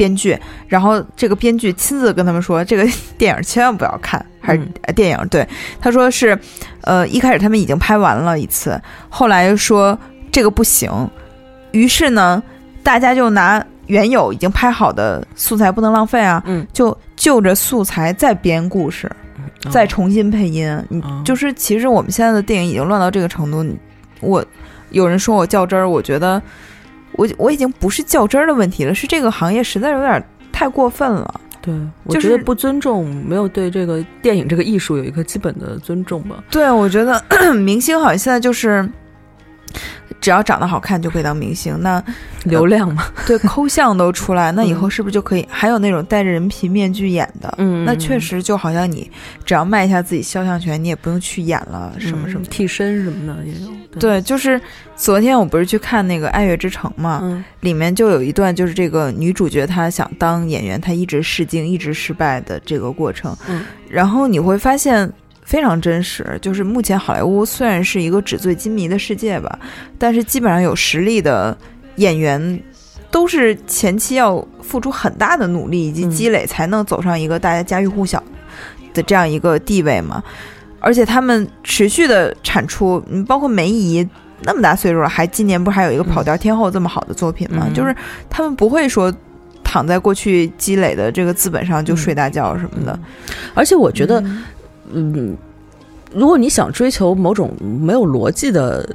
[0.00, 0.34] 编剧，
[0.66, 2.88] 然后这个编剧亲自跟他们说，这个
[3.18, 5.46] 电影千万不要看，还是、电影对，
[5.78, 6.38] 他说是，
[6.84, 8.80] 呃，一开始他们已经拍完了一次，
[9.10, 9.98] 后来说
[10.32, 10.90] 这个不行，
[11.72, 12.42] 于是呢，
[12.82, 19.10] 大家就拿原有已经拍好的素材不能浪费啊，嗯，就就着素材再编故事。
[19.70, 21.22] 再重新配音，你哦。
[21.22, 23.76] 就是其实我们现在的电影已经乱到这个程度，你
[24.20, 24.42] 我
[24.88, 26.40] 有人说我较真儿，我觉得
[27.12, 31.40] 我我已经不是较真儿的问题了，是这个行业实在有点太过分了。
[31.62, 36.42] 对，我觉得不尊重，没有对这个电影这个艺术有一个基本的尊重吧。
[36.50, 38.88] 对，我觉得 明星好像现在就是
[40.20, 42.02] 只要长得好看就可以当明星，那
[42.44, 45.46] 流量嘛， 对抠像都出来，那以后嗯是不是就可以？
[45.50, 49.10] 还有那种戴着人皮面具演的，嗯那确实就好像你
[49.44, 52.50] 只要卖一下自己肖像权，你也不用去演了，什么什么的。
[52.50, 53.70] 替身什么的也有。
[53.98, 54.60] 对，就是
[54.94, 63.36] 昨天我不是去看那个《爱乐之城》嘛，嗯里面就有一段，就是这个女主角她想当演员，她一直试镜，一直失败的这个过程。
[63.48, 65.10] 嗯，然后你会发现
[65.50, 69.58] 非常真实，就是目前好莱坞虽然是一个纸醉金迷的世界吧，
[69.98, 71.56] 但是基本上有实力的
[71.96, 72.62] 演员。
[73.12, 78.22] 都是前期要付出很大的努力以及嗯积累，才能走上一个大家家喻户晓
[78.94, 80.22] 的这样一个地位嘛。
[80.78, 84.08] 而且他们持续的产出，嗯，包括梅姨
[84.42, 87.64] 那么大岁数了，还今年不是还有一个《跑调天后》这么好的作品吗？
[87.66, 87.92] 嗯就是
[88.28, 89.12] 他们不会说
[89.64, 92.96] 躺在过去积累的这个资本上就嗯睡大觉什么的。
[93.54, 94.24] 而且我觉得，
[94.92, 95.36] 嗯嗯，
[96.12, 98.88] 如果你想追求某种没有逻辑的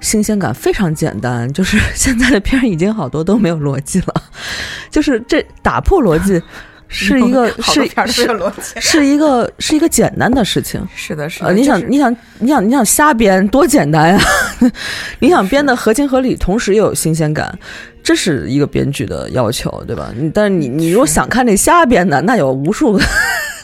[0.00, 4.14] 新鲜感非常简单，就是现在的片儿已经好多都没有逻辑了，
[4.90, 6.40] 就是这打破逻辑
[6.88, 8.80] 是一个 好是是逻辑。
[8.80, 10.80] 是一个是一个简单的事情。
[10.96, 11.46] 是的，是的。
[11.46, 14.20] 呃，你想就是你想你想你想瞎编多简单呀！
[15.20, 17.56] 你想编的合情合理，同时又有新鲜感，
[18.02, 20.10] 这是一个编剧的要求，对吧？
[20.16, 23.02] 你但是你你如果想看这瞎编的，那有无数个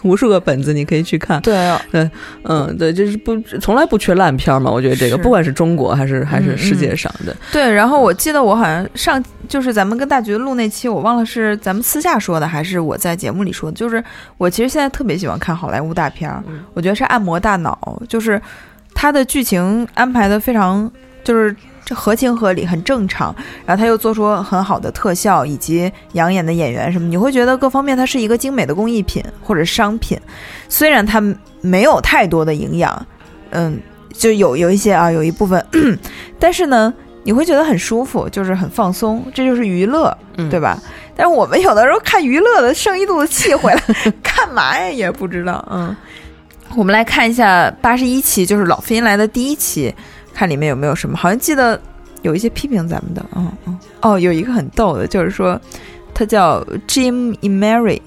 [0.07, 1.41] 无数个本子你可以去看。
[1.43, 1.55] 对，
[2.45, 4.71] 嗯，对，就是不从来不缺烂片儿嘛。
[4.71, 13.77] 我觉得这个不管是中国还是还是嗯世界上的，对，然后我记得我好像上就是咱们跟大橘录那期，我忘了是咱们私下说的还是我在节目里说的。
[13.77, 14.03] 就是
[14.39, 18.41] 我其实现在特别喜欢看好莱坞大片儿，嗯我觉得是按摩大脑，就是
[18.95, 20.91] 它的剧情安排的非常
[21.25, 21.55] 就是。
[21.87, 23.35] 这合情合理，很正常。
[23.65, 30.21] 然后他又做出很好的特效以及养眼的演员什么，你会觉得各方面它是一个精美的工艺品或者商品。
[30.69, 31.23] 虽然它
[31.61, 33.07] 没有太多的营养，
[33.51, 33.81] 嗯，
[34.13, 35.65] 就有有一些啊，有一部分，
[36.41, 40.17] 但是呢，你会觉得很舒服，就是很放松，这就是娱乐，
[40.51, 40.77] 对吧？
[41.17, 43.83] 但是我们有的时候看娱乐的生一肚子气回来，
[44.23, 45.67] 干嘛呀也不知道。
[45.71, 45.97] 嗯，
[46.75, 49.95] 我们来看一下八十一期，就是老飞来的第一期，
[50.37, 51.81] 看里面有没有什么，好像记得
[52.21, 55.59] 有一些批评咱们的，嗯嗯，哦，有一个很逗的，就是说
[56.13, 58.03] 他叫 Jim Emery，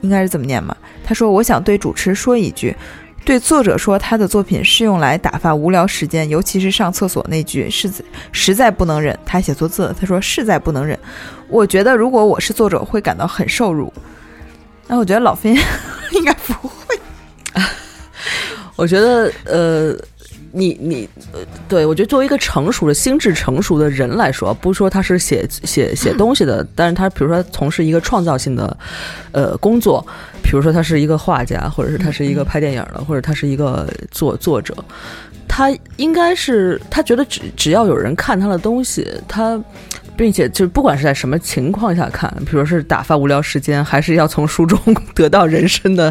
[0.00, 0.76] 应该是怎么念嘛？
[1.02, 2.76] 他说：“我想对主持说一句。”
[3.26, 7.90] 对作者说，他的作品是用来打发无聊时间，尤其是上厕所那句是
[8.30, 9.18] 实在不能忍。
[9.26, 10.96] 他写错字了，他说实在不能忍。
[11.48, 13.92] 我觉得如果我是作者，会感到很受辱。
[14.86, 15.56] 那我觉得老飞
[16.14, 16.96] 应该不会。
[18.76, 19.96] 我觉得呃。
[20.56, 28.74] 你你呃，对我觉得作为一个成熟的心智成熟的人来说，不是说他是写写写东西的，但是他比如说从事一个创造性的
[29.32, 30.04] 呃工作，
[30.42, 34.74] 比如说他是一个画家，或者是他是一个拍电影的，或者他是一个作作者，
[35.56, 39.58] 他应该是他觉得只只要有人看他的东西，他。
[40.18, 44.78] 并且，就不管是在什么情况下看，比如说是打发无聊时间，还是要从书中
[45.14, 46.10] 得到人生的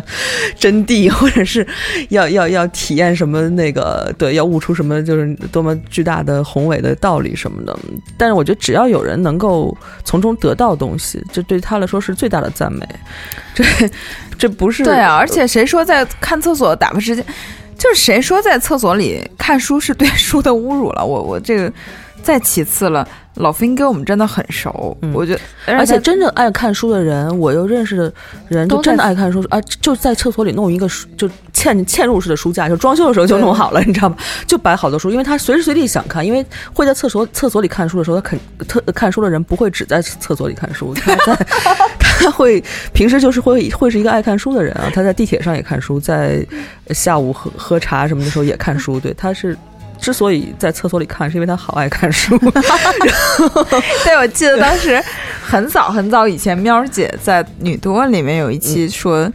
[0.60, 1.66] 真谛，或者是
[2.10, 7.76] 要要要体验什么那个对，要悟出什么就是多么巨大的宏伟的道理什么的。
[8.16, 12.88] 但是我觉得，只要有人能够从中得到东西，这对他来说是最大的赞美。
[13.56, 13.64] 这
[14.38, 17.26] 这不是对啊， 而且谁说在看厕所打发时间？
[17.78, 21.06] 就是谁说在厕所里看书是对书的侮辱了？
[21.06, 21.72] 我我这个
[22.24, 23.08] 再其次了。
[23.36, 25.36] 老飞跟我们真的很熟，嗯我觉
[25.68, 28.14] 得，而且真正爱看书的人，我又认识的
[28.48, 34.16] 人，就真的爱看书啊，就在厕所里弄一个书，就嵌嵌入式的书架，就装修的时候就弄好了，你知道吗？
[34.48, 41.36] 就摆好多书，因为他随时随地想看，因为会在厕所厕所里看书的时候，他肯特看书的人不会只在厕所里看书，他在
[42.20, 42.63] 他会
[42.93, 46.45] 平时就是会会是一个爱看书的人啊，他在地铁上也看书，在
[46.89, 49.57] 下午喝喝茶什么的时候也看书，对，他是。
[49.97, 52.38] 之所以在厕所里看，是因为他好爱看书。
[54.03, 55.01] 对，我记得当时
[55.41, 59.32] 很早很早以前，喵姐在女多里面有一期说，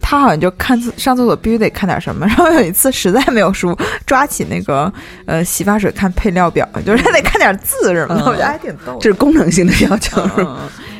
[0.00, 2.24] 她好像就看上厕所必须得看点什么。
[2.24, 3.76] 然后有一次实在没有书，
[4.06, 4.90] 抓起那个
[5.26, 8.96] 呃洗发水看配料表，就是得看点字什么的，嗯我觉得还挺逗。
[9.00, 10.22] 这是功能性的要求。
[10.38, 10.56] 嗯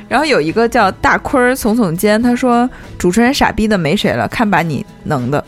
[0.09, 5.45] 然后有一个叫大坤儿耸耸肩，他说主持人傻逼的没谁了，看把你能的。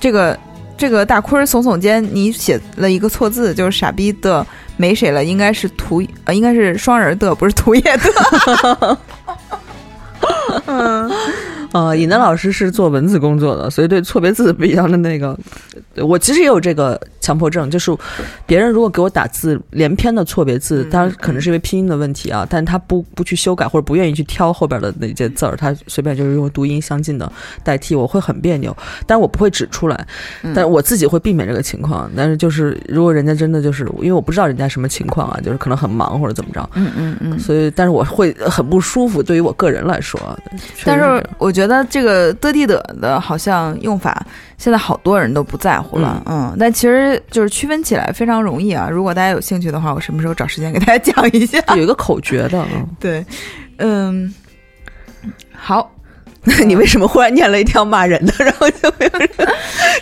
[0.00, 0.38] 这个
[0.76, 8.98] 这个大坤儿耸耸肩，你写了一个错字，就是傻逼的没谁了，应该是图呃应该是双人的，不是图也的。
[10.66, 11.10] 嗯，
[11.72, 15.38] 呃，尹楠老师是做文字工作的，所以对错别字比较的那个，
[15.96, 17.90] 我其实也有这个强迫症，就是
[18.46, 27.30] 别人如果给我打字连篇的错别字，当然可能是因为拼音的问题啊，但他不不去修改或者不愿意去挑后边的那些字儿，他随便就是用读音相近的
[27.64, 28.74] 代替，我会很别扭，
[29.06, 30.06] 但是我不会指出来，
[30.42, 32.08] 但是我自己会避免这个情况。
[32.16, 37.38] 但是就是如果人家真的就是因为我不知道人家什么情况啊，就是可能很忙或者怎么着，嗯嗯嗯。
[37.40, 40.20] 所以但是我会很不舒服，对于我个人来说，
[40.84, 44.24] 但是我觉得这个的地的的，好像用法
[44.58, 48.88] 现在好多人都不在乎了，嗯，但其实就是区分起来非常容易啊。
[48.90, 51.58] 如果大家有兴趣的话，我什么时候找时间给大家讲一下？
[51.76, 53.24] 有一个口诀的，嗯 对，
[53.78, 54.34] 嗯，
[55.54, 55.92] 好，
[56.66, 59.28] 你为什么忽然念了一条骂人的，然后就没有人？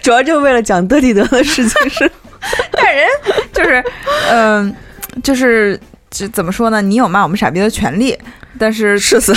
[0.02, 2.10] 主要就是为了讲德里德的事情是，
[2.70, 3.06] 但人
[3.52, 3.84] 就是，
[4.30, 4.74] 嗯、
[5.22, 5.78] 就是
[6.10, 6.80] 这怎么说呢？
[6.80, 8.16] 你有骂我们傻逼的权利，
[8.58, 9.34] 但是誓死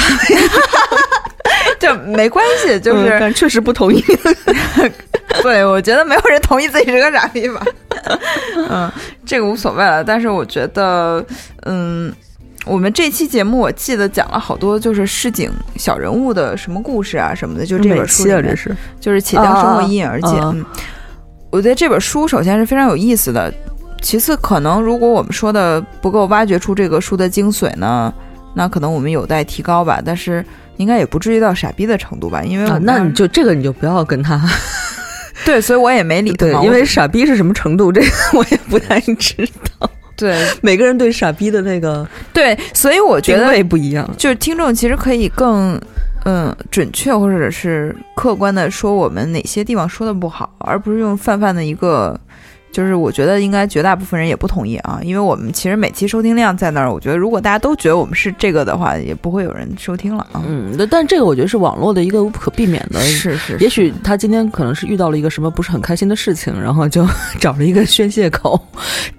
[1.78, 4.04] 了， 这没关系， 就嗯是、但确实不同意。
[5.44, 7.62] 对，我觉得没有人同意自己是个傻逼吧。
[8.70, 8.92] 嗯，
[9.26, 10.04] 这个无所谓了。
[10.04, 11.24] 但是我觉得，
[11.66, 12.12] 嗯，
[12.66, 20.32] 我们这期节目我记得讲了好多，就是市井小人物的什么故事啊什么的，就这本书里啊，面这是就是且将生活一饮而尽。
[20.40, 20.66] 啊啊嗯，
[21.52, 23.54] 我觉得这本书首先是非常有意思的。
[24.02, 28.14] 其次，可能如果我们说的不够挖掘出这个书的精髓呢，
[28.54, 30.00] 那可能我们有待提高吧。
[30.06, 30.46] 但是
[30.78, 34.42] 应该也不至于到傻逼的程度吧，因为啊，那你就这个你就不要跟他
[35.46, 39.48] 对，所以我也没理他因为傻逼是什么程度，这个我也不太知
[39.80, 39.90] 道。
[40.16, 44.10] 对 每个人对傻逼的那个对，所以我觉定得位不一样。
[44.18, 45.80] 就是听众其实可以更
[46.26, 52.20] 嗯准确或者是客观的说我们哪些地方说的不好，而不是用泛泛的一个。
[52.72, 60.44] 就是我觉得应该绝大部分人也不同意啊，因为我们其实每期收听量在那儿，我觉得如果大家都觉得我们是这个的话，也不会有人收听了啊。
[60.48, 63.00] 嗯，但但这个我觉得是网络的一个不可避免的。
[63.02, 67.08] 是是，也许他今天可能是遇到了一个什么不是很开心的事情，然后就
[67.40, 68.60] 找了一个宣泄口。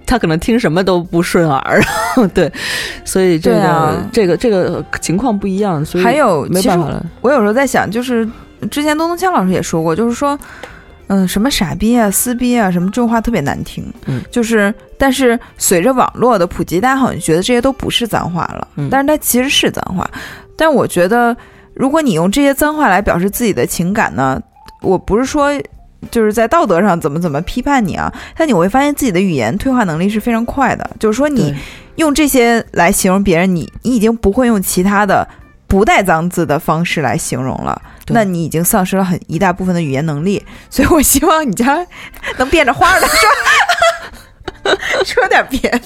[0.07, 2.51] 他可能听什么都不顺耳，然 后对，
[3.05, 7.05] 所以这个、啊这个这个情况不一样，所以还有没办法了。
[7.21, 8.27] 我有时候在想，就是
[8.71, 10.39] 之前东东锵老师也说过，就是说，
[11.09, 13.85] 嗯，什么傻逼啊、撕逼啊，什么这种话特别难听。
[14.07, 18.69] 嗯，就是，但是随着网络的普及，大家好像觉得这些都不是脏话了。
[18.77, 20.09] 嗯但是它其实是脏话。
[20.57, 21.37] 但我觉得，
[21.75, 24.41] 如果你用这些脏话来表示自己的情感呢，
[24.81, 25.51] 我不是说。
[26.13, 30.89] 就是在道德上怎么怎么批判你啊，但你会发现自己的语言退化能力是非常快的。
[31.01, 31.53] 就是说，你
[31.97, 35.27] 用这些来形容别人，你你已经不会用其他的
[35.69, 40.45] 不带脏字的方式来形容了，那你已经丧失了很一大部分的语言能力。
[40.71, 41.87] 所以我希望你家
[42.39, 45.81] 能变着花儿的说， 说点别的，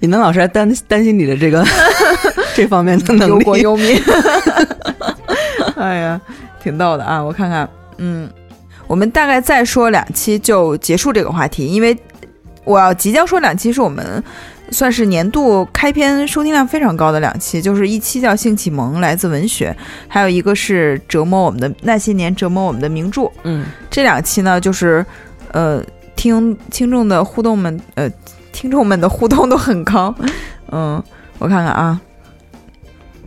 [0.00, 1.66] 尹能老师还担担心你的这个
[2.54, 3.38] 这方面的能忧。
[3.40, 4.00] 国忧民。
[5.76, 6.20] 哎呀，
[6.62, 7.22] 挺逗的啊！
[7.22, 8.30] 我看看，嗯，
[8.86, 11.96] 我们大概再说两期就结束这个话题，因为
[12.64, 14.22] 我要即将说两期是我们
[14.70, 19.74] 算是年度开篇收听量非常高的两期，就是一期叫《性启蒙》，来自文学，
[20.06, 23.30] 还有一个是折磨我们的那些年折磨我们的名著。
[23.44, 25.04] 嗯，这两期呢，就是
[25.52, 25.82] 呃，
[26.16, 28.10] 听听众的互动们，呃，
[28.52, 30.14] 听众们的互动都很高。
[30.70, 31.02] 嗯，
[31.38, 32.00] 我看看啊，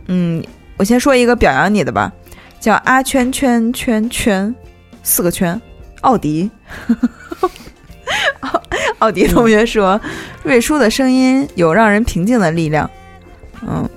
[0.06, 0.42] 嗯，
[0.76, 2.12] 我先说一个表扬你的吧，
[2.60, 4.54] 叫阿圈圈圈圈，
[5.02, 5.60] 四个圈，
[6.02, 6.50] 奥迪。
[8.42, 8.62] 奥
[9.00, 10.00] 奥迪同学说，
[10.44, 12.88] 瑞叔的声音有让人平静的力量。
[13.66, 13.88] 嗯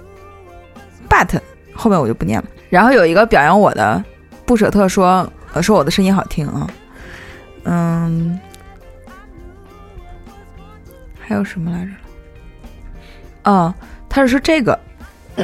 [1.09, 1.39] ，but
[1.73, 2.45] 后面我就不念了。
[2.69, 4.03] 然后有一个表扬我的，
[4.45, 6.67] 不舍特说，呃，说我的声音好听啊。
[7.63, 8.39] 嗯，
[11.19, 11.91] 还有什么来着？
[13.51, 13.73] 哦，
[14.07, 14.79] 他是说这个。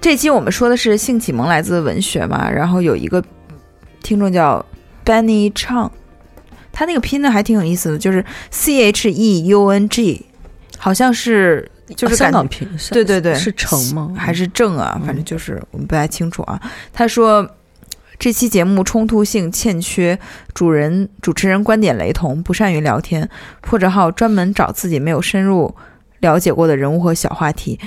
[0.00, 3.24] 这期我们说的是性启蒙来自文学嘛，然后有一个
[4.02, 4.64] 听众叫
[5.02, 5.90] Benny Chang，
[6.74, 10.26] 他那个拼的还挺有意思的，就是 C H E U N G，
[10.76, 14.12] 好像是就是香港拼，对对对是成吗？
[14.16, 16.60] 还是正啊，嗯反正就是我们不太清楚啊。
[16.92, 17.48] 他说
[18.18, 20.18] 这期节目冲突性欠缺，
[20.52, 23.28] 主人主持人观点雷同，不善于聊天，
[23.60, 25.74] 破折号专门找自己没有深入
[26.20, 27.78] 了解过的人物和小话题。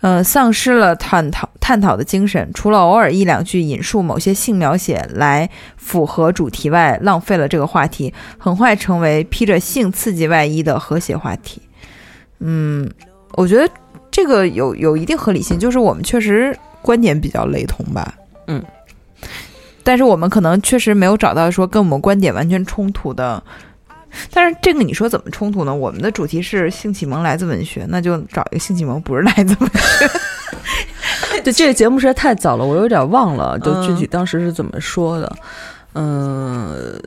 [0.00, 11.60] 呃，丧失了探讨探讨的精神，除了偶尔一两句引述某些性描写来符合主题外，浪费了这个话题，很快成为披着性刺激外衣的和谐话题。
[12.38, 12.88] 嗯，
[13.32, 13.68] 我觉得
[14.10, 18.14] 这个有有一定合理性，就是我们确实观点比较雷同吧。
[18.46, 18.64] 嗯，
[19.82, 23.42] 但是我们可能确实没有找到说跟我们观点完全冲突的。
[24.32, 25.74] 但是这个你说怎么冲突呢？
[25.74, 30.10] 我们的主题是性启蒙来自文学，那就找一个性启蒙不是来自文学。
[31.44, 35.36] 对这个节目实在太早了，我有点忘了，就嗯具体当时是怎么说的。
[35.94, 37.00] 嗯，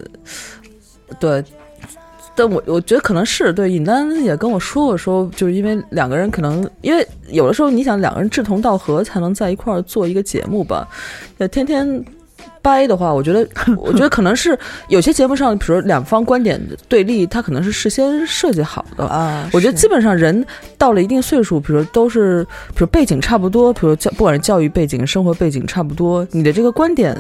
[1.20, 1.44] 对。
[2.34, 10.88] 但我我觉得可能是对尹丹也跟我说过，说就是因为两个人可能因为有的时候你想两个人志同道合才能在一块儿做一个节目吧，
[11.40, 11.86] 呃，天天
[12.62, 13.48] 掰的话，我觉得
[13.78, 14.58] 我觉得可能是
[14.88, 20.46] 有些节目上，比如两方观点对立，它可能是事先设计好的，啊我觉得基本上人
[20.78, 27.16] 到了一定岁数，比如都是，比如背景差不多，比如教不管是教育背景、生活背景差不多，你的这个观点，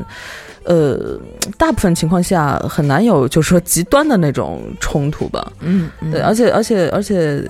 [0.63, 1.19] 呃，
[1.57, 5.51] 大部分情况下很难有就是说极端的那种冲突吧。
[5.61, 6.11] 嗯，嗯。
[6.11, 7.43] 对，而且而且而且，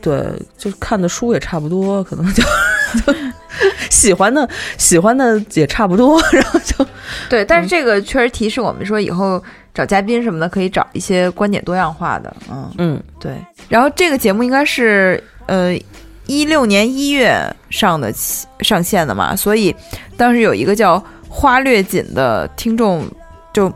[0.00, 0.24] 对，
[0.56, 2.42] 就是看的书也差不多，可能就
[3.06, 3.12] 就
[3.90, 6.86] 喜欢的喜欢的也差不多， 然后就
[7.28, 9.42] 对，但是这个确实提示我们说，以后
[9.72, 12.34] 找嘉宾什么的，可以找一些观点多样化的。
[12.50, 13.36] 嗯，嗯对。
[13.68, 15.76] 然后这个节目应该是呃
[16.26, 17.38] 一六年一月
[17.70, 18.12] 上的
[18.60, 19.74] 上线的嘛，所以
[20.16, 23.06] 当时有一个叫花略锦的听众
[23.52, 23.72] 就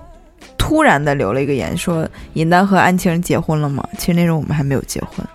[0.56, 3.86] 突然的留了一个言，说尹丹和安晴结婚了吗？
[3.96, 5.26] 其实那时候我们还没有结婚，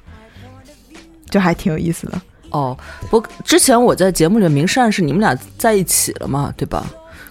[1.29, 2.21] 就还挺有意思的。
[2.53, 2.77] 哦，
[3.09, 6.85] 不，之前我在节目里明示暗示你们俩在一起了嘛，对吧？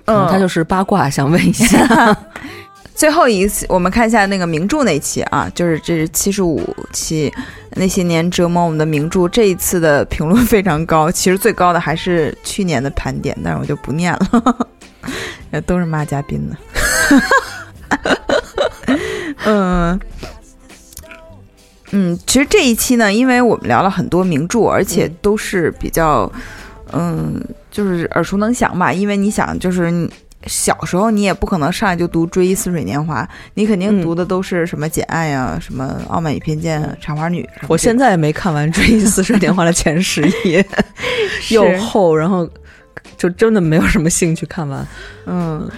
[0.07, 2.17] 嗯，他就是八卦，想问一下。
[2.95, 6.61] 最后一次，我们看一下那个名著那期啊，就是这是七十五
[6.93, 7.33] 期，
[7.71, 9.27] 那些年折磨我们的名著。
[9.29, 14.67] 这一次的评论非常高，其实最高的还是去年的盘点，但是我就不念了，
[15.53, 16.57] 也都是骂嘉宾的。
[19.47, 19.99] 嗯
[21.93, 26.31] 嗯，其实这一期呢，因为我们聊了很多名著，而且都是比较
[26.93, 28.93] 嗯，就是耳熟能详吧。
[28.93, 30.11] 因为你想，就是
[30.47, 33.23] 小时候你也不可能上来就读《追忆似水年华》，
[33.55, 37.43] 你肯定嗯读的都是什么《简爱》呀、什么《傲慢与偏见》《茶花女》。
[37.69, 40.67] 我现在也没看完《追忆似水年华》的前十页，
[41.51, 42.49] 又厚，然后
[43.17, 44.87] 就真的没有什么兴趣看完。
[45.27, 45.71] 嗯，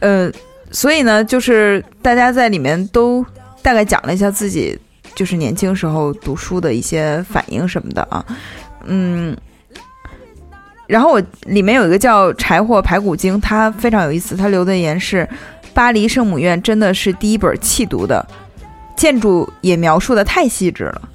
[0.00, 0.32] 呃，
[0.72, 3.24] 所以呢，就是大家在里面都
[3.62, 4.76] 大概讲了一下自己
[5.18, 8.24] 就是年轻时候读书的一些反应什么的啊，
[8.84, 9.36] 嗯。
[10.86, 15.28] 然后我里面有一个叫柴火排骨精，他非常有意思，他留的言是：
[15.74, 18.24] 巴黎圣母院真的是第一本弃读的，
[18.96, 21.08] 建筑也描述的太细致了，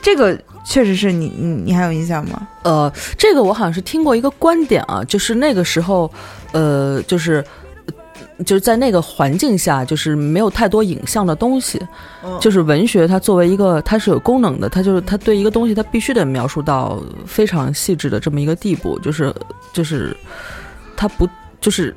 [0.00, 2.46] 这个确实是你你你还有印象吗？
[2.62, 6.08] 呃，这个我好像是听过一个观点啊，就是那个时候，
[6.52, 7.44] 呃，就是。
[8.46, 11.80] 就是在那个环境下，就是没有太多影像的东西，
[12.40, 19.34] 就是文学它作为一个它是有功能的，它就是它对一个东西它必须得描述到非常细致的这么一个地步，就是
[19.72, 20.16] 就是
[20.96, 21.28] 它不
[21.60, 21.94] 就是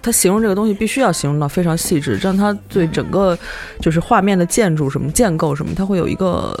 [0.00, 3.36] 它形容这个东西必须要形容到非常细致，让它对整个
[3.80, 6.56] 就是画面的建筑什么建构什么，它会有一个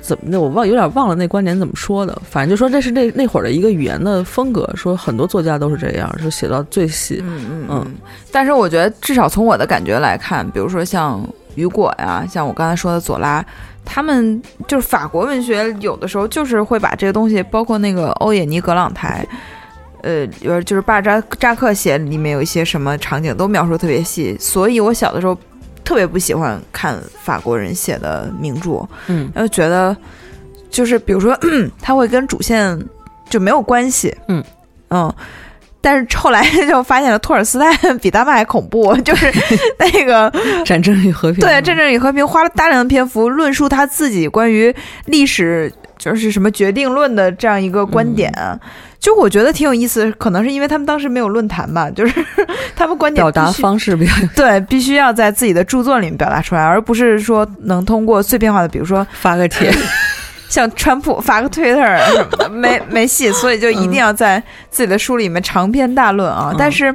[0.00, 7.22] 怎么的，我忘有点忘了那观点怎么说的，反正就说这是那那会儿的一个语言的风格，说很多作家都是这样，就写到最细。
[7.22, 7.94] 嗯嗯嗯。
[8.32, 11.24] 但是我觉得，至少从我的感觉来看，比如说像
[11.54, 13.44] 雨果呀，像我刚才说的左拉，
[13.84, 19.26] 他们就是法国文学，有的时候就是会把这个东西，包括那个欧也尼·格朗台，
[20.02, 25.36] 呃，有就是巴扎扎克写里面有一些什么场景都描述得特别细，所以我小的时候
[25.90, 29.96] 特别不喜欢看法国人写的名著，嗯然后觉得
[30.70, 31.36] 就是比如说
[31.82, 32.80] 他会跟主线
[33.28, 34.44] 就没有关系，嗯
[34.90, 35.12] 嗯。
[35.80, 39.32] 但是后来就发现了托尔斯泰 比他们还恐怖，就是
[39.80, 40.32] 那个
[40.64, 41.40] 战争与和平。
[41.40, 44.72] 对《战争与和平》花了大量的篇幅论述他自己关于
[45.06, 48.32] 历史就是什么决定论的这样一个观点，
[49.00, 50.12] 就我觉得挺有意思。
[50.12, 52.24] 可能是因为他们当时没有论坛吧， 就是
[52.76, 59.72] 他们观点表达方式比较 对必须要在自己的著作里面表达出来，而不是说能通过碎片化的，比如说发个帖。
[60.50, 66.48] 像川普发个 Twitter 什么的，没没戏，所以就一定要在自己的书里面长篇大论啊。
[66.50, 66.92] 嗯但是，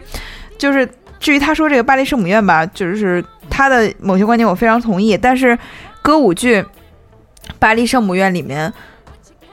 [0.58, 0.86] 就是
[1.22, 5.18] 至于他说这个巴黎圣母院吧，就是他的某些观点我非常同意。
[5.18, 5.58] 但是
[6.02, 6.62] 歌舞剧
[7.58, 8.74] 《巴黎圣母院》里面，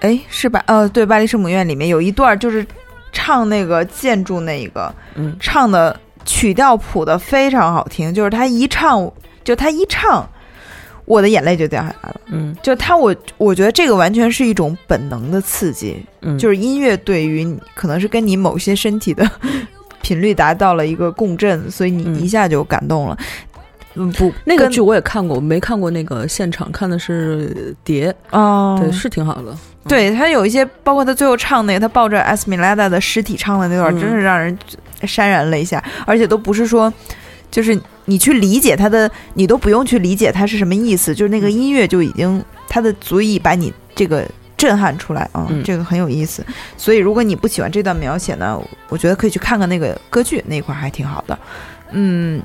[0.03, 0.63] 哎，是吧？
[0.67, 2.67] 呃，对，《巴黎圣母院》里面有一段就是
[3.13, 9.11] 唱那个建筑那一个，嗯唱的曲调谱的非常好听，就是他一唱，
[9.45, 10.29] 就他一唱，
[11.05, 12.21] 我的眼泪就掉下来了。
[12.27, 19.31] 嗯就他我我觉得这个完全是一种本能的刺激，嗯，就是音乐对于你可能是跟你某些身体的
[20.03, 23.17] 频率达到了一个共振，所以你嗯一下就感动了。
[23.19, 23.52] 嗯，
[23.95, 29.57] 不，那个剧我也看过，我没看过那个现场，看的是碟，哦，对，是挺好的。
[29.89, 34.57] 对他有一些，包括他最后唱那个，他抱着艾斯米拉达的尸体唱的那段，嗯真是让人
[35.03, 36.93] 潸然泪下，而且都不是说，
[37.51, 44.25] 就是你去理解他的，你都不用去理解他是什么意思，就是那个音乐就已经，他的足以把你这个
[44.57, 46.45] 震撼出来啊、嗯这个很有意思。
[46.77, 48.57] 所以如果你不喜欢这段描写呢，
[48.89, 51.37] 我觉得可以去看看那个歌剧那一块儿还挺好的，
[51.91, 52.41] 嗯。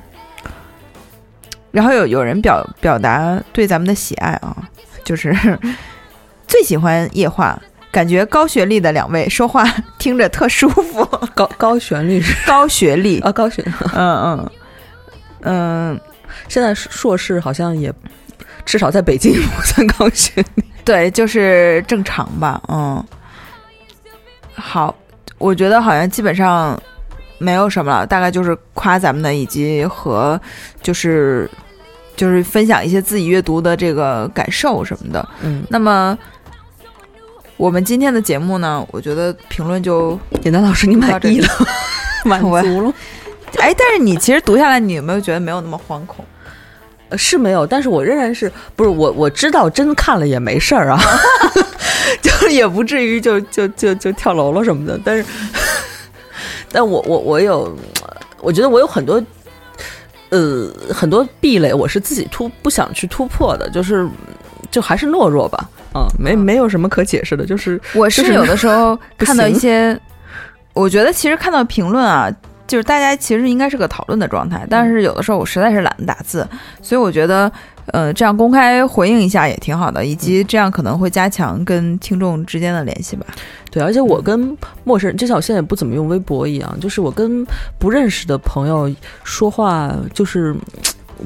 [1.70, 4.56] 然后有有人表表达对咱们的喜爱啊，
[5.04, 5.34] 就是
[6.48, 7.60] 最喜欢夜话，
[7.90, 9.64] 感觉高学历的两位说话
[9.98, 11.04] 听着特舒服。
[11.34, 13.64] 高高旋律是 高学历，啊，高旋，
[13.94, 14.50] 嗯嗯
[15.42, 16.00] 嗯，
[16.48, 17.92] 现在硕士好像也
[18.64, 20.64] 至少在北京不算高学历。
[20.84, 23.04] 对，就是正常吧，嗯。
[24.54, 24.92] 好，
[25.38, 26.80] 我觉得好像基本上
[27.38, 30.40] 没有什么了，大概就是夸咱们的，以及和
[30.82, 31.48] 就是
[32.18, 35.26] 就是分享一些自己阅读的这个感受什么的。
[35.40, 36.18] 嗯，那么。
[37.56, 41.48] 我们今天的节目呢，我觉得评论就简单老师，你满意了，
[42.24, 42.94] 满我足了。
[43.58, 46.24] 哎，但是你其实读下来，你有没有觉得没有那么惶恐？
[47.08, 51.00] 呃是没有，但是我仍然是不是我我知道真看了也没事儿啊，
[52.22, 54.96] 就也不至于就就就就跳楼了什么的。
[55.04, 55.24] 但是，
[56.70, 57.76] 但我我我有，
[58.40, 59.20] 我觉得我有很多
[60.30, 64.08] 呃很多壁垒，我是自己突不想去突破的，就是
[64.70, 65.68] 就还是懦弱吧。
[65.94, 69.98] 啊、没没有什么可解释的，就是我就是是有的时候看到一些，
[70.74, 72.30] 我觉得其实看到评论啊，
[72.66, 76.46] 就是大家其实应该是个讨论的状态，但是有的时候我实在是懒得打字，
[76.82, 77.50] 所以我觉得，
[77.92, 83.26] 呃，这样公开回应一下也挺好的，以及这样可能会加强跟听众之间的联系吧。
[83.70, 87.46] 对，而且我跟陌生人，就像我现在也不怎么用微博一样，就是我跟
[87.78, 88.90] 不认识的朋友
[89.24, 90.54] 说话，就是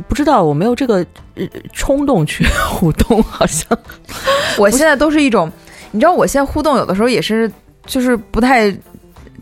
[0.09, 3.67] 不知道我没有这个呃冲动去 互动，好像
[4.59, 5.51] 我现在都是一种，
[5.91, 7.51] 你知道，我现在互动有的时候也是，
[7.87, 8.71] 就是不太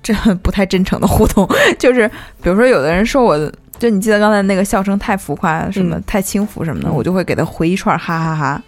[0.02, 1.48] 这不太真诚的互动，
[1.78, 2.08] 就是
[2.42, 8.62] 比如说有的人说我，就你记得刚才那个笑声太浮夸，什么、嗯太轻浮什么的，嗯我就会给他回一串哈哈哈。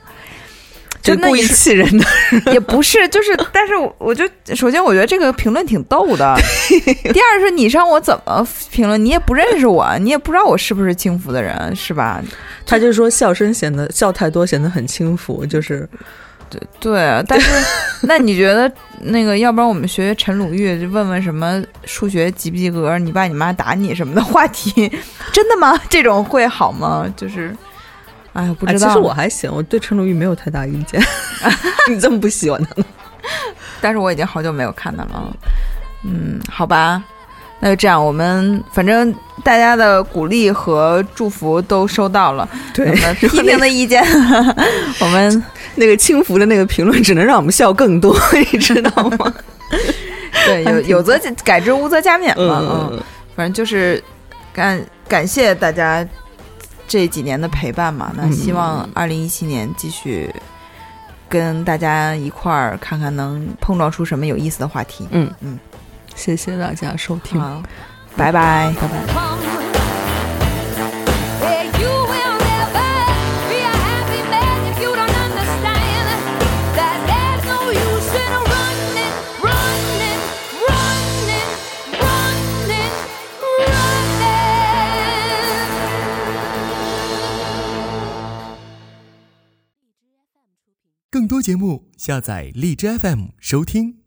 [1.03, 2.05] 就那故意气人的。
[2.53, 4.25] 也不是，就是，但是我我就
[4.55, 6.35] 首先我觉得这个评论挺逗的，
[7.13, 12.23] 第二是你让我怎么评论，你也不认识我，你也不知道我是不是轻浮的人，是吧？
[12.65, 15.89] 他就说笑声显得笑太多显得很轻浮，就是
[16.81, 17.51] 对，但是
[18.07, 18.71] 那你觉得
[19.01, 24.71] 那个，要不然我们学学陈鲁豫，就问问什么数学及不及格，你爸你妈打你什么的话题，
[25.33, 25.79] 真的吗？
[25.89, 27.07] 这种会好吗？
[27.17, 27.55] 就是，
[28.33, 28.87] 哎呀，不知道。
[28.87, 31.03] 哎其实我还行，我对陈鲁豫没有太大意见。
[31.89, 32.87] 你这么不喜欢他呢？
[33.81, 35.37] 但是我已经好久没有看他了。
[36.05, 37.03] 嗯，好吧，
[37.61, 38.05] 那就这样。
[38.05, 39.15] 我们反正
[39.45, 44.03] 大家的鼓励和祝福都收到了，对批评的意见，
[45.01, 45.45] 我们
[45.77, 48.17] 那个轻浮的那个评论只能让我们笑更多，
[48.53, 49.35] 你知道吗？
[50.47, 52.59] 对 有有则改之，无则加勉嘛。
[52.61, 53.03] 嗯，嗯，
[53.37, 54.03] 反正就是
[54.53, 56.07] 感感谢大家
[56.89, 58.13] 这几年的陪伴嘛。
[58.17, 60.35] 那嗯希望二零一七年继续
[61.29, 65.07] 跟大家一块儿看看能碰撞出什么有意思的话题。
[65.11, 65.59] 嗯嗯，
[66.15, 67.63] 谢谢大家收听，好，
[68.17, 68.75] 拜拜。
[68.81, 69.72] 拜拜。
[91.13, 94.02] 更多节目，下载荔枝 FM 收听。